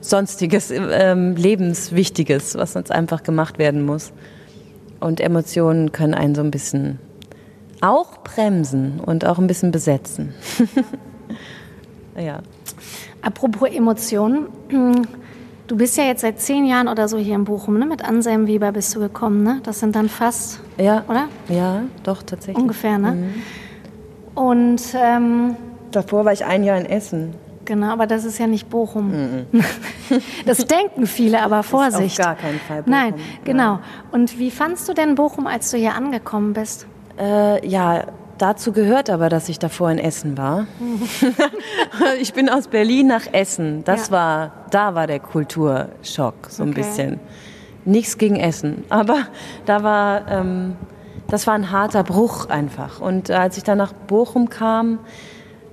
[0.00, 4.12] sonstiges ähm, Lebenswichtiges, was uns einfach gemacht werden muss.
[5.00, 6.98] Und Emotionen können einen so ein bisschen
[7.80, 10.34] auch bremsen und auch ein bisschen besetzen.
[12.18, 12.40] ja.
[13.22, 14.46] Apropos Emotionen,
[15.66, 17.86] du bist ja jetzt seit zehn Jahren oder so hier in Bochum, ne?
[17.86, 19.60] Mit Anselm Weber bist du gekommen, ne?
[19.62, 21.04] Das sind dann fast, ja.
[21.08, 21.28] oder?
[21.48, 22.60] Ja, doch, tatsächlich.
[22.60, 23.12] Ungefähr, ne?
[23.12, 23.34] Mhm.
[24.34, 25.56] Und ähm,
[25.90, 27.34] davor war ich ein Jahr in Essen.
[27.68, 29.10] Genau, aber das ist ja nicht Bochum.
[29.10, 30.22] Mm -mm.
[30.46, 32.18] Das denken viele, aber Vorsicht.
[32.18, 32.90] Ist auf gar keinen Fall Bochum.
[32.90, 33.80] Nein, genau.
[34.10, 36.86] Und wie fandst du denn Bochum, als du hier angekommen bist?
[37.18, 38.04] Äh, ja,
[38.38, 40.66] dazu gehört aber, dass ich davor in Essen war.
[42.22, 43.84] ich bin aus Berlin nach Essen.
[43.84, 44.12] Das ja.
[44.12, 46.80] war, da war der Kulturschock so ein okay.
[46.80, 47.20] bisschen.
[47.84, 49.26] Nichts gegen Essen, aber
[49.66, 50.76] da war, ähm,
[51.28, 53.02] das war ein harter Bruch einfach.
[53.02, 55.00] Und als ich dann nach Bochum kam,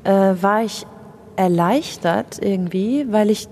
[0.03, 0.85] äh, war ich
[1.35, 3.47] erleichtert irgendwie, weil ich,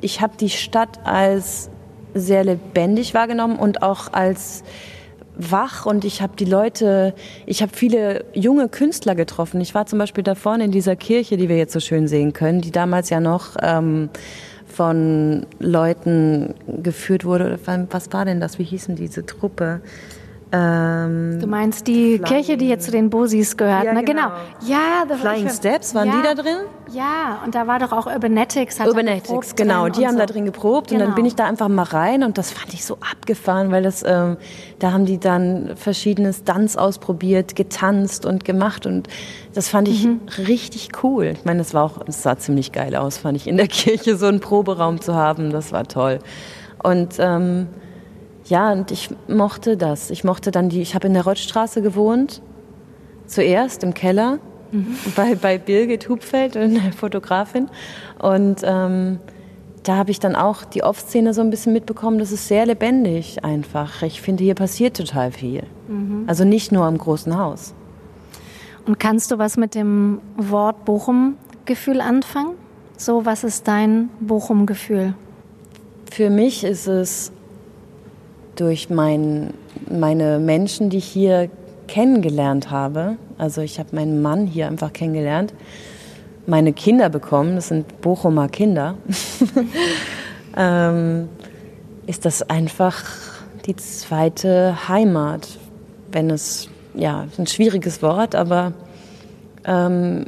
[0.00, 1.70] ich habe die Stadt als
[2.14, 4.62] sehr lebendig wahrgenommen und auch als
[5.36, 7.14] wach und ich habe die Leute,
[7.46, 9.60] ich habe viele junge Künstler getroffen.
[9.60, 12.32] Ich war zum Beispiel da vorne in dieser Kirche, die wir jetzt so schön sehen
[12.32, 14.10] können, die damals ja noch ähm,
[14.66, 17.58] von Leuten geführt wurde.
[17.90, 18.58] Was war denn das?
[18.58, 19.80] Wie hießen diese Truppe?
[20.56, 22.24] Ähm, du meinst die Flying.
[22.24, 24.04] Kirche, die jetzt zu den Bosis gehört, ja, ne?
[24.04, 24.28] Genau.
[24.28, 24.72] genau.
[24.72, 26.56] Ja, Flying Steps, waren ja, die da drin?
[26.92, 28.78] Ja, und da war doch auch Urbanetics.
[28.78, 29.88] Hat Urbanetics, genau.
[29.88, 30.20] Die haben so.
[30.20, 31.00] da drin geprobt genau.
[31.00, 33.82] und dann bin ich da einfach mal rein und das fand ich so abgefahren, weil
[33.82, 34.36] das, ähm,
[34.78, 39.08] da haben die dann verschiedene Stunts ausprobiert, getanzt und gemacht und
[39.54, 40.20] das fand ich mhm.
[40.46, 41.32] richtig cool.
[41.36, 44.16] Ich meine, das war auch, es sah ziemlich geil aus, fand ich in der Kirche
[44.16, 46.20] so einen Proberaum zu haben, das war toll.
[46.80, 47.66] Und ähm,
[48.44, 50.10] ja, und ich mochte das.
[50.10, 52.42] Ich mochte dann die, ich habe in der Rottstraße gewohnt,
[53.26, 54.38] zuerst im Keller
[54.70, 54.96] mhm.
[55.16, 57.68] bei, bei Birgit Hupfeld, eine Fotografin.
[58.20, 59.18] Und ähm,
[59.82, 62.18] da habe ich dann auch die Off-Szene so ein bisschen mitbekommen.
[62.18, 64.02] Das ist sehr lebendig einfach.
[64.02, 65.64] Ich finde, hier passiert total viel.
[65.88, 66.24] Mhm.
[66.26, 67.74] Also nicht nur im großen Haus.
[68.86, 72.54] Und kannst du was mit dem Wort Bochum-Gefühl anfangen?
[72.96, 75.14] So, was ist dein Bochum-Gefühl?
[76.10, 77.32] Für mich ist es
[78.56, 79.54] durch mein,
[79.88, 81.50] meine Menschen, die ich hier
[81.86, 83.16] kennengelernt habe.
[83.38, 85.52] Also ich habe meinen Mann hier einfach kennengelernt,
[86.46, 88.96] meine Kinder bekommen, das sind Bochumer Kinder,
[90.56, 91.28] ähm,
[92.06, 93.02] ist das einfach
[93.66, 95.48] die zweite Heimat.
[96.12, 98.72] Wenn es, ja, ein schwieriges Wort, aber
[99.64, 100.26] ähm,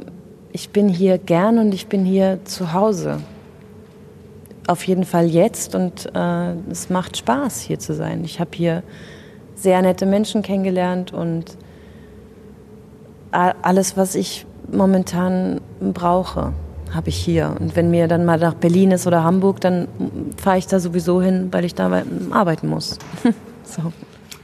[0.51, 3.19] ich bin hier gern und ich bin hier zu Hause
[4.67, 8.23] auf jeden Fall jetzt und äh, es macht Spaß, hier zu sein.
[8.23, 8.83] Ich habe hier
[9.55, 11.57] sehr nette Menschen kennengelernt und
[13.31, 16.53] alles, was ich momentan brauche,
[16.93, 17.55] habe ich hier.
[17.59, 19.87] Und wenn mir dann mal nach Berlin ist oder Hamburg, dann
[20.37, 22.97] fahre ich da sowieso hin, weil ich da arbeiten muss.
[23.63, 23.91] so.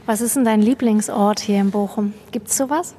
[0.06, 2.12] Was ist denn dein Lieblingsort hier in Bochum?
[2.30, 2.94] Gibt es sowas?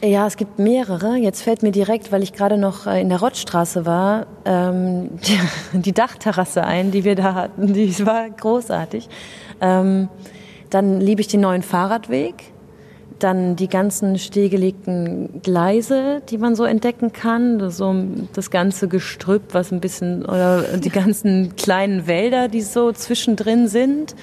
[0.00, 1.16] Ja, es gibt mehrere.
[1.16, 5.38] Jetzt fällt mir direkt, weil ich gerade noch äh, in der Rottstraße war, ähm, die,
[5.80, 7.72] die, Dachterrasse ein, die wir da hatten.
[7.72, 9.08] Die war großartig.
[9.60, 10.08] Ähm,
[10.70, 12.34] dann liebe ich den neuen Fahrradweg.
[13.18, 17.68] Dann die ganzen stillgelegten Gleise, die man so entdecken kann.
[17.68, 17.92] So
[18.32, 24.14] das ganze Gestrüpp, was ein bisschen, oder die ganzen kleinen Wälder, die so zwischendrin sind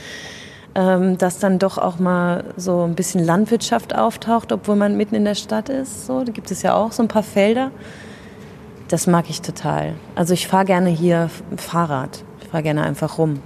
[0.76, 5.26] ähm, dass dann doch auch mal so ein bisschen Landwirtschaft auftaucht, obwohl man mitten in
[5.26, 6.06] der Stadt ist.
[6.06, 7.72] So, da gibt es ja auch so ein paar Felder.
[8.90, 9.96] Das mag ich total.
[10.14, 12.24] Also ich fahre gerne hier Fahrrad.
[12.42, 13.40] Ich fahre gerne einfach rum.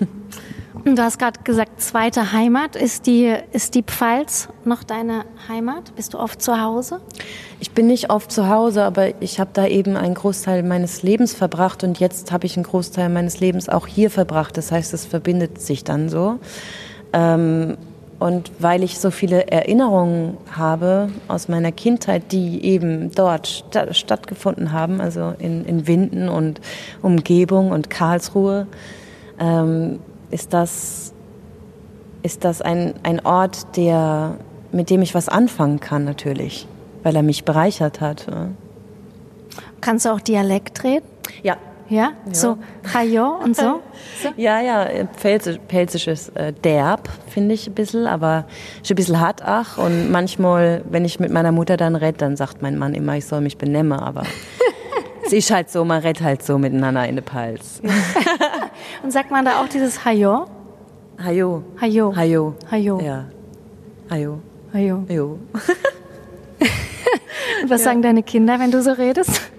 [0.84, 2.76] Du hast gerade gesagt, zweite Heimat.
[2.76, 5.94] Ist die, ist die Pfalz noch deine Heimat?
[5.96, 7.00] Bist du oft zu Hause?
[7.60, 11.34] Ich bin nicht oft zu Hause, aber ich habe da eben einen Großteil meines Lebens
[11.34, 14.56] verbracht und jetzt habe ich einen Großteil meines Lebens auch hier verbracht.
[14.56, 16.38] Das heißt, es verbindet sich dann so.
[17.12, 17.76] Ähm,
[18.18, 24.72] und weil ich so viele Erinnerungen habe aus meiner Kindheit, die eben dort sta stattgefunden
[24.72, 26.60] haben, also in, in Winden und
[27.00, 28.66] Umgebung und Karlsruhe,
[29.38, 30.00] ähm,
[30.30, 31.12] ist das,
[32.22, 34.36] ist das ein, ein Ort, der,
[34.72, 36.66] mit dem ich was anfangen kann natürlich,
[37.02, 38.26] weil er mich bereichert hat.
[39.80, 41.06] Kannst du auch Dialekt reden?
[41.42, 41.56] Ja.
[41.88, 42.12] Ja?
[42.26, 42.34] ja.
[42.34, 42.58] So
[42.92, 43.80] Hajo und so?
[44.22, 44.28] so?
[44.36, 44.86] Ja, ja,
[45.20, 48.44] Pelzisch, Pelzisches äh, derb, finde ich ein bisschen, aber
[48.82, 49.78] schon ein bisschen hart ach.
[49.78, 53.24] Und manchmal, wenn ich mit meiner Mutter dann rede, dann sagt mein Mann immer, ich
[53.24, 54.24] soll mich benehmen, aber
[55.28, 57.82] es ist halt so, man redet halt so miteinander in den Pals.
[59.02, 60.46] Und sagt man da auch dieses Hajo?
[61.22, 61.62] Hajo.
[61.80, 62.16] Hajo.
[62.16, 62.54] Hajo.
[62.70, 63.00] Hajo.
[63.00, 63.26] Ja.
[64.10, 64.40] Hajo.
[64.72, 65.04] Hajo.
[65.08, 65.38] Hajo.
[67.62, 67.84] Und was ja.
[67.84, 69.50] sagen deine Kinder, wenn du so redest?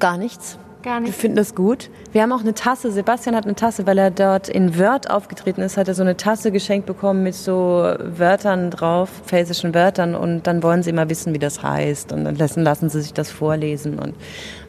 [0.00, 0.58] Gar nichts.
[0.82, 1.08] Gar nicht.
[1.08, 1.90] Wir finden das gut.
[2.12, 2.90] Wir haben auch eine Tasse.
[2.90, 6.16] Sebastian hat eine Tasse, weil er dort in Wörth aufgetreten ist, hat er so eine
[6.16, 10.14] Tasse geschenkt bekommen mit so Wörtern drauf, pfälzischen Wörtern.
[10.14, 12.12] Und dann wollen sie immer wissen, wie das heißt.
[12.12, 13.98] Und dann lassen, lassen sie sich das vorlesen.
[13.98, 14.14] Und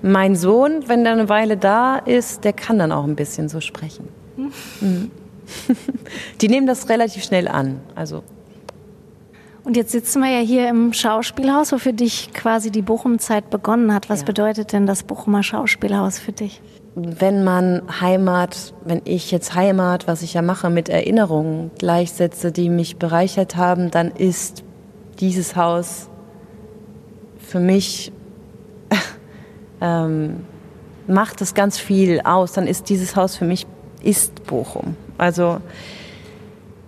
[0.01, 3.61] mein Sohn, wenn der eine Weile da ist, der kann dann auch ein bisschen so
[3.61, 4.09] sprechen.
[4.35, 5.11] Mhm.
[6.41, 7.79] Die nehmen das relativ schnell an.
[7.95, 8.23] Also
[9.63, 13.93] und jetzt sitzen wir ja hier im Schauspielhaus, wo für dich quasi die Bochum-Zeit begonnen
[13.93, 14.09] hat.
[14.09, 14.25] Was ja.
[14.25, 16.61] bedeutet denn das Bochumer Schauspielhaus für dich?
[16.95, 22.69] Wenn man Heimat, wenn ich jetzt Heimat, was ich ja mache, mit Erinnerungen gleichsetze, die
[22.69, 24.63] mich bereichert haben, dann ist
[25.19, 26.09] dieses Haus
[27.37, 28.11] für mich,
[29.81, 30.43] ähm,
[31.05, 32.53] macht es ganz viel aus.
[32.53, 33.67] Dann ist dieses Haus für mich,
[34.01, 34.95] ist Bochum.
[35.19, 35.61] Also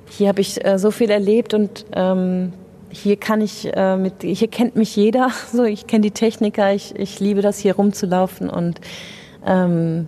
[0.09, 2.53] hier habe ich äh, so viel erlebt und ähm,
[2.93, 5.29] hier kann ich äh, mit, hier kennt mich jeder.
[5.51, 8.79] So, ich kenne die Techniker, ich, ich liebe das hier rumzulaufen und
[9.45, 10.07] ähm,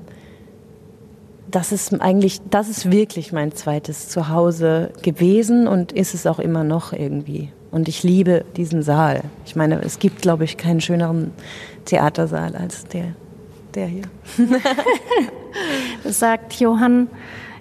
[1.49, 6.63] das ist eigentlich, das ist wirklich mein zweites Zuhause gewesen und ist es auch immer
[6.63, 7.49] noch irgendwie.
[7.71, 9.21] Und ich liebe diesen Saal.
[9.45, 11.31] Ich meine, es gibt, glaube ich, keinen schöneren
[11.85, 13.15] Theatersaal als der,
[13.73, 14.03] der hier.
[16.03, 17.07] das sagt Johann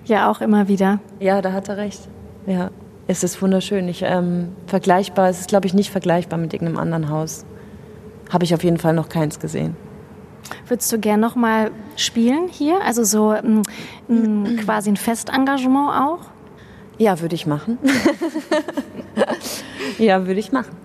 [0.07, 1.01] ja auch immer wieder.
[1.21, 2.01] Ja, da hat er recht.
[2.47, 2.71] Ja.
[3.07, 3.89] Es ist wunderschön.
[3.89, 7.45] Ich, ähm, vergleichbar, es ist, glaube ich, nicht vergleichbar mit irgendeinem anderen Haus.
[8.31, 9.77] Habe ich auf jeden Fall noch keins gesehen.
[10.67, 12.81] Würdest du gern noch mal spielen hier?
[12.83, 13.63] Also so m,
[14.09, 16.21] m, quasi ein Festengagement auch?
[16.97, 17.79] Ja, würde ich machen.
[19.99, 20.77] ja, würde ich machen.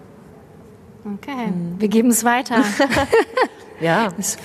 [1.05, 1.79] Okay, mhm.
[1.79, 2.63] wir geben es weiter.
[3.79, 4.37] ja, es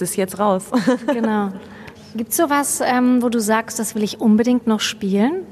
[0.00, 0.64] ist jetzt raus.
[1.12, 1.52] genau.
[2.14, 5.46] Gibt es sowas, ähm, wo du sagst, das will ich unbedingt noch spielen?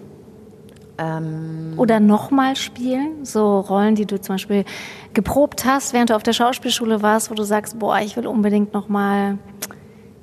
[0.99, 3.25] Ähm Oder nochmal spielen?
[3.25, 4.65] So Rollen, die du zum Beispiel
[5.15, 8.75] geprobt hast, während du auf der Schauspielschule warst, wo du sagst, boah, ich will unbedingt
[8.75, 9.39] nochmal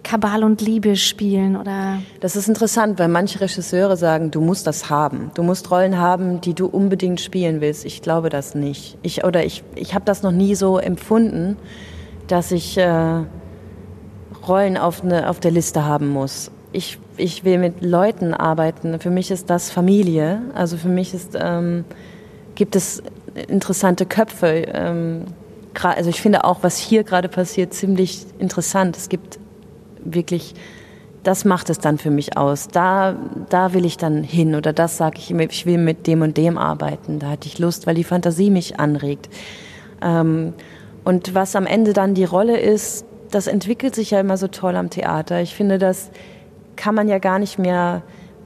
[0.03, 1.99] Kabal und Liebe spielen oder.
[2.19, 5.31] Das ist interessant, weil manche Regisseure sagen, du musst das haben.
[5.33, 7.85] Du musst Rollen haben, die du unbedingt spielen willst.
[7.85, 8.97] Ich glaube das nicht.
[9.01, 11.57] Ich, oder ich, ich habe das noch nie so empfunden,
[12.27, 13.23] dass ich äh,
[14.47, 18.99] Rollen auf, ne, auf der Liste haben muss ich, ich will mit Leuten arbeiten.
[18.99, 20.41] Für mich ist das Familie.
[20.53, 21.85] Also für mich ist, ähm,
[22.55, 23.01] gibt es
[23.47, 24.65] interessante Köpfe.
[24.73, 25.25] Ähm,
[25.81, 28.97] also ich finde auch, was hier gerade passiert, ziemlich interessant.
[28.97, 29.39] Es gibt
[30.03, 30.53] wirklich,
[31.23, 32.67] das macht es dann für mich aus.
[32.67, 33.15] Da,
[33.49, 36.37] da will ich dann hin oder das sage ich immer, ich will mit dem und
[36.37, 37.19] dem arbeiten.
[37.19, 39.29] Da hatte ich Lust, weil die Fantasie mich anregt.
[40.01, 40.53] Ähm,
[41.03, 44.75] und was am Ende dann die Rolle ist, das entwickelt sich ja immer so toll
[44.75, 45.41] am Theater.
[45.41, 46.09] Ich finde, dass
[46.75, 48.01] kann man ja gar nicht mehr,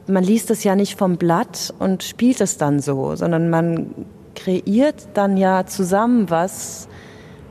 [0.07, 3.93] man liest es ja nicht vom Blatt und spielt es dann so, sondern man
[4.35, 6.87] kreiert dann ja zusammen was,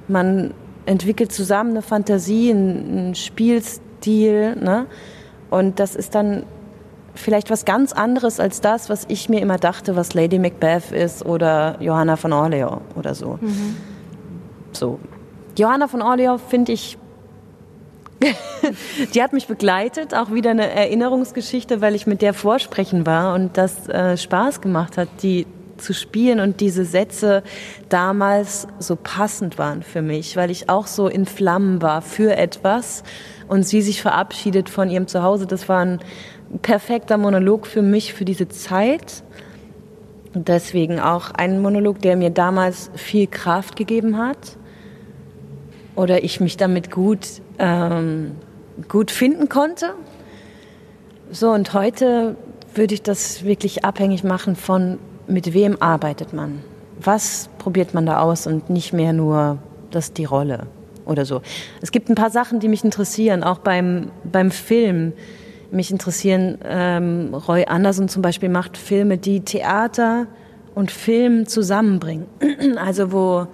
[0.09, 0.55] man
[0.87, 4.87] entwickelt zusammen eine Fantasie, einen Spielstil, ne?
[5.51, 6.45] Und das ist dann
[7.15, 11.25] vielleicht was ganz anderes als das, was ich mir immer dachte, was Lady Macbeth ist
[11.27, 13.39] oder Johanna von Orleans oder so.
[13.41, 13.77] Mhm.
[14.73, 14.99] So.
[15.59, 16.97] Johanna von Orleans finde ich,
[19.15, 23.57] die hat mich begleitet, auch wieder eine Erinnerungsgeschichte, weil ich mit der vorsprechen war und
[23.57, 25.47] das äh, Spaß gemacht hat, die
[25.77, 27.43] zu spielen und diese Sätze
[27.89, 33.05] damals so passend waren für mich, weil ich auch so in Flammen war für etwas
[33.47, 35.47] und sie sich verabschiedet von ihrem Zuhause.
[35.47, 36.01] Das war ein
[36.63, 39.23] perfekter Monolog für mich, für diese Zeit.
[40.35, 44.59] Deswegen auch ein Monolog, der mir damals viel Kraft gegeben hat.
[45.99, 47.27] Oder ich mich damit gut,
[47.59, 48.37] ähm,
[48.89, 49.95] gut finden konnte.
[51.33, 52.37] So, und heute
[52.73, 56.63] würde ich das wirklich abhängig machen von, mit wem arbeitet man.
[57.01, 59.59] Was probiert man da aus und nicht mehr nur
[59.91, 60.69] das die Rolle
[61.05, 61.43] oder so.
[61.81, 65.15] Es gibt ein paar Sachen, die mich interessieren, auch beim, beim Film
[65.71, 66.59] mich interessieren.
[66.65, 70.27] Ähm, Roy Anderson zum Beispiel macht Filme, die Theater
[70.77, 72.27] und Film zusammenbringen.
[72.77, 73.49] Also wo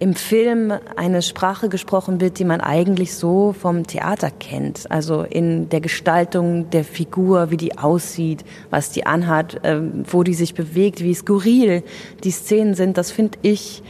[0.00, 4.90] im Film eine Sprache gesprochen wird, die man eigentlich so vom Theater kennt.
[4.90, 10.34] Also in der Gestaltung der Figur, wie die aussieht, was die anhat, äh, wo die
[10.34, 11.82] sich bewegt, wie skurril
[12.22, 12.96] die Szenen sind.
[12.96, 13.82] Das finde ich,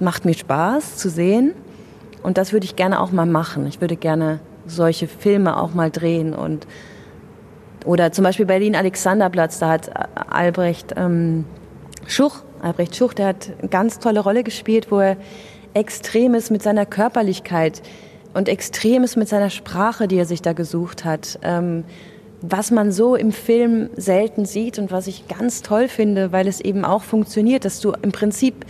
[0.00, 1.54] macht mir Spaß zu sehen.
[2.24, 3.66] Und das würde ich gerne auch mal machen.
[3.66, 6.66] Ich würde gerne solche Filme auch mal drehen und
[7.84, 9.90] oder zum Beispiel Berlin Alexanderplatz, da hat
[10.30, 11.44] Albrecht ähm,
[12.06, 15.16] Schuch, Albrecht Schuch, der hat eine ganz tolle Rolle gespielt, wo er
[15.74, 17.82] Extremes mit seiner Körperlichkeit
[18.34, 21.84] und Extremes mit seiner Sprache, die er sich da gesucht hat, ähm,
[22.40, 26.60] was man so im Film selten sieht und was ich ganz toll finde, weil es
[26.60, 28.64] eben auch funktioniert, dass du im Prinzip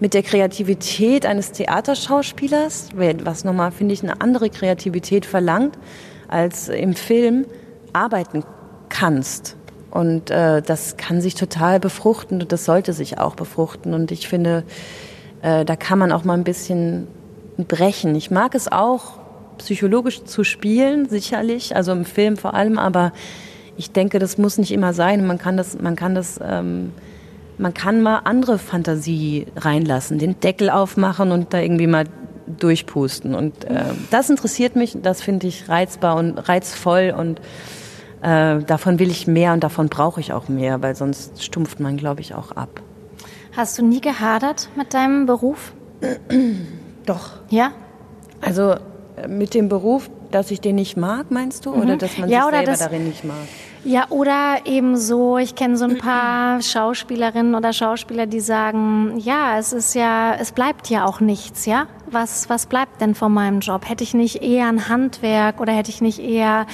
[0.00, 5.78] mit der Kreativität eines Theaterschauspielers, was nochmal, finde ich, eine andere Kreativität verlangt,
[6.26, 7.46] als im Film
[7.92, 8.42] arbeiten
[8.88, 9.56] kannst.
[9.92, 13.94] Und äh, das kann sich total befruchten und das sollte sich auch befruchten.
[13.94, 14.64] Und ich finde,
[15.42, 17.06] äh, da kann man auch mal ein bisschen
[17.58, 18.14] brechen.
[18.14, 19.20] Ich mag es auch,
[19.58, 23.12] psychologisch zu spielen, sicherlich, also im Film vor allem, aber
[23.76, 25.26] ich denke, das muss nicht immer sein.
[25.26, 26.92] Man kann das, man kann das ähm,
[27.58, 32.04] man kann mal andere Fantasie reinlassen, den Deckel aufmachen und da irgendwie mal
[32.46, 33.34] durchpusten.
[33.34, 37.40] Und äh, das interessiert mich, das finde ich reizbar und reizvoll und
[38.22, 41.96] äh, davon will ich mehr und davon brauche ich auch mehr, weil sonst stumpft man,
[41.96, 42.80] glaube ich, auch ab.
[43.56, 45.72] Hast du nie gehadert mit deinem Beruf?
[47.06, 47.30] Doch.
[47.50, 47.72] Ja?
[48.40, 48.76] Also
[49.16, 51.74] äh, mit dem Beruf, dass ich den nicht mag, meinst du?
[51.74, 51.82] Mhm.
[51.82, 53.36] Oder dass man ja, sich selber das, darin nicht mag?
[53.84, 59.58] Ja, oder eben so, ich kenne so ein paar Schauspielerinnen oder Schauspieler, die sagen, ja,
[59.58, 61.88] es ist ja, es bleibt ja auch nichts, ja?
[62.10, 63.88] Was, was bleibt denn von meinem Job?
[63.88, 66.66] Hätte ich nicht eher ein Handwerk oder hätte ich nicht eher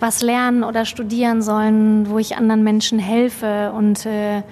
[0.00, 4.42] was lernen oder studieren sollen, wo ich anderen Menschen helfe und äh,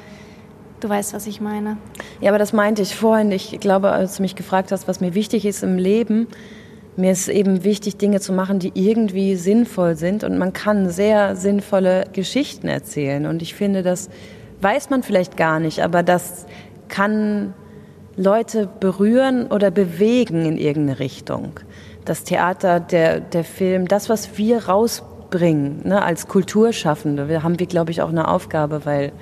[0.81, 1.79] Du weißt, was ich meine.
[2.21, 3.33] Ja, aber das meinte ich vorhin.
[3.33, 6.27] Ich glaube, als du mich gefragt hast, was mir wichtig ist im Leben,
[6.97, 10.23] mir ist eben wichtig, Dinge zu machen, die irgendwie sinnvoll sind.
[10.23, 13.27] Und man kann sehr sinnvolle Geschichten erzählen.
[13.27, 14.11] Und ich finde, das
[14.61, 16.47] weiß man vielleicht gar nicht, aber das
[16.89, 17.55] kann
[18.17, 21.61] Leute berühren oder bewegen in irgendeine Richtung.
[22.05, 25.16] Das Theater, der, der Film, das, was wir rausbringen
[25.85, 29.13] ne, als Kulturschaffende, wir haben wir, glaube ich, auch eine Aufgabe, weil,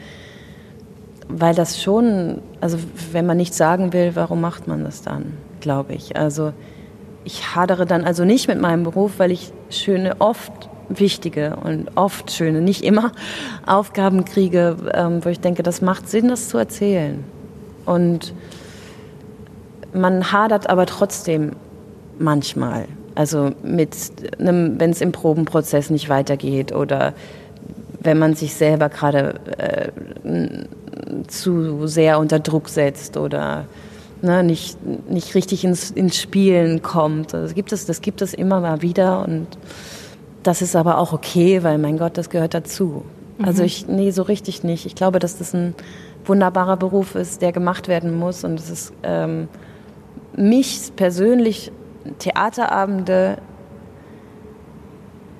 [1.28, 2.78] weil das schon, also
[3.12, 6.16] wenn man nichts sagen will, warum macht man das dann, glaube ich.
[6.16, 6.52] Also
[7.24, 10.52] ich hadere dann also nicht mit meinem Beruf, weil ich schöne, oft
[10.88, 13.12] wichtige und oft schöne, nicht immer
[13.66, 17.24] Aufgaben kriege, ähm, wo ich denke, das macht Sinn, das zu erzählen.
[17.86, 18.34] Und
[19.92, 21.52] man hadert aber trotzdem
[22.18, 22.86] manchmal.
[23.14, 23.94] Also mit
[24.38, 27.14] einem, wenn es im Probenprozess nicht weitergeht oder
[28.00, 33.66] wenn man sich selber gerade äh, zu sehr unter Druck setzt oder
[34.20, 37.32] ne, nicht, nicht richtig ins, ins Spielen kommt.
[37.32, 39.46] Das gibt, es, das gibt es immer mal wieder und
[40.42, 43.04] das ist aber auch okay, weil mein Gott, das gehört dazu.
[43.38, 43.44] Mhm.
[43.44, 44.86] Also ich, nee, so richtig nicht.
[44.86, 45.74] Ich glaube, dass das ein
[46.24, 49.48] wunderbarer Beruf ist, der gemacht werden muss und es ist ähm,
[50.36, 51.70] mich persönlich
[52.18, 53.38] Theaterabende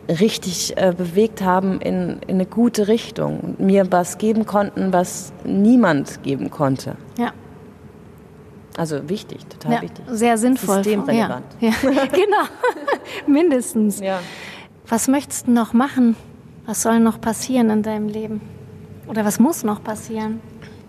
[0.08, 3.56] richtig äh, bewegt haben in, in eine gute Richtung.
[3.58, 6.96] Mir was geben konnten, was niemand geben konnte.
[7.18, 7.32] Ja.
[8.76, 10.04] Also wichtig, total ja, wichtig.
[10.08, 10.82] Sehr sinnvoll.
[10.82, 11.44] Systemrelevant.
[11.60, 12.06] Ja, ja.
[12.06, 12.44] genau,
[13.26, 14.00] mindestens.
[14.00, 14.20] Ja.
[14.88, 16.16] Was möchtest du noch machen?
[16.66, 18.40] Was soll noch passieren in deinem Leben?
[19.06, 20.40] Oder was muss noch passieren?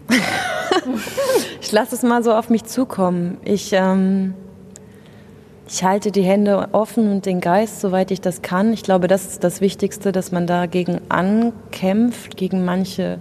[1.62, 3.38] ich lasse es mal so auf mich zukommen.
[3.44, 4.34] Ich, ähm,
[5.68, 8.72] ich halte die Hände offen und den Geist, soweit ich das kann.
[8.72, 13.20] Ich glaube, das ist das Wichtigste, dass man dagegen ankämpft, gegen manche,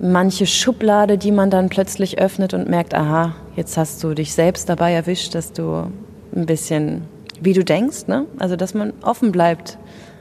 [0.00, 4.68] manche Schublade, die man dann plötzlich öffnet und merkt, aha, jetzt hast du dich selbst
[4.68, 5.90] dabei erwischt, dass du
[6.34, 7.02] ein bisschen,
[7.40, 8.26] wie du denkst, ne?
[8.38, 9.78] Also, dass man offen bleibt.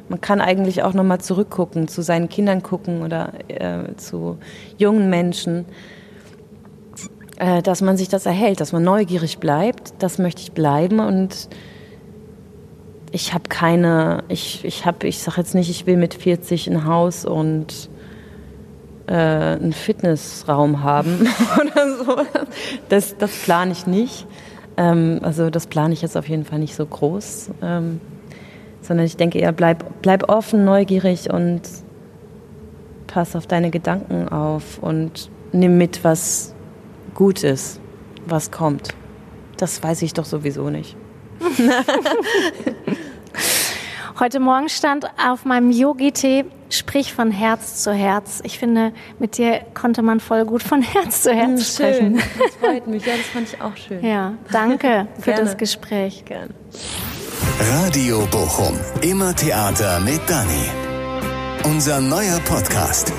[0.10, 4.38] Man kann eigentlich auch nochmal zurückgucken, zu seinen Kindern gucken oder äh, zu
[4.78, 5.66] jungen Menschen
[7.38, 9.94] äh, dass man sich das erhält, dass man neugierig bleibt.
[10.00, 11.50] Das möchte ich bleiben und
[13.12, 16.86] ich habe keine, ich, ich habe, ich sage jetzt nicht, ich will mit 40 ein
[16.86, 17.90] Haus und
[19.08, 21.28] äh, einen Fitnessraum haben
[21.62, 22.18] oder so.
[22.90, 24.28] Das, das plane ich nicht.
[24.76, 27.52] Ähm, also das plane ich jetzt auf jeden Fall nicht so groß.
[27.62, 28.02] Ähm,
[28.82, 31.62] sondern ich denke eher, bleib, bleib offen, neugierig und
[33.08, 36.54] pass auf deine Gedanken auf und nimm mit, was,
[37.18, 37.82] gut ist,
[38.26, 38.94] was kommt.
[39.58, 40.96] Das weiß ich doch sowieso nicht.
[44.20, 48.40] Heute Morgen stand auf meinem Yogi-Tee, sprich von Herz zu Herz.
[48.44, 52.20] Ich finde, mit dir konnte man voll gut von Herz zu Herz hm, sprechen.
[52.20, 53.06] Schön, das freut mich.
[53.06, 54.06] Ja, das fand ich auch schön.
[54.06, 56.24] Ja, danke für das Gespräch.
[56.26, 56.50] Gerne.
[57.84, 60.70] Radio Bochum, immer Theater mit Dani.
[61.64, 63.12] Unser neuer Podcast.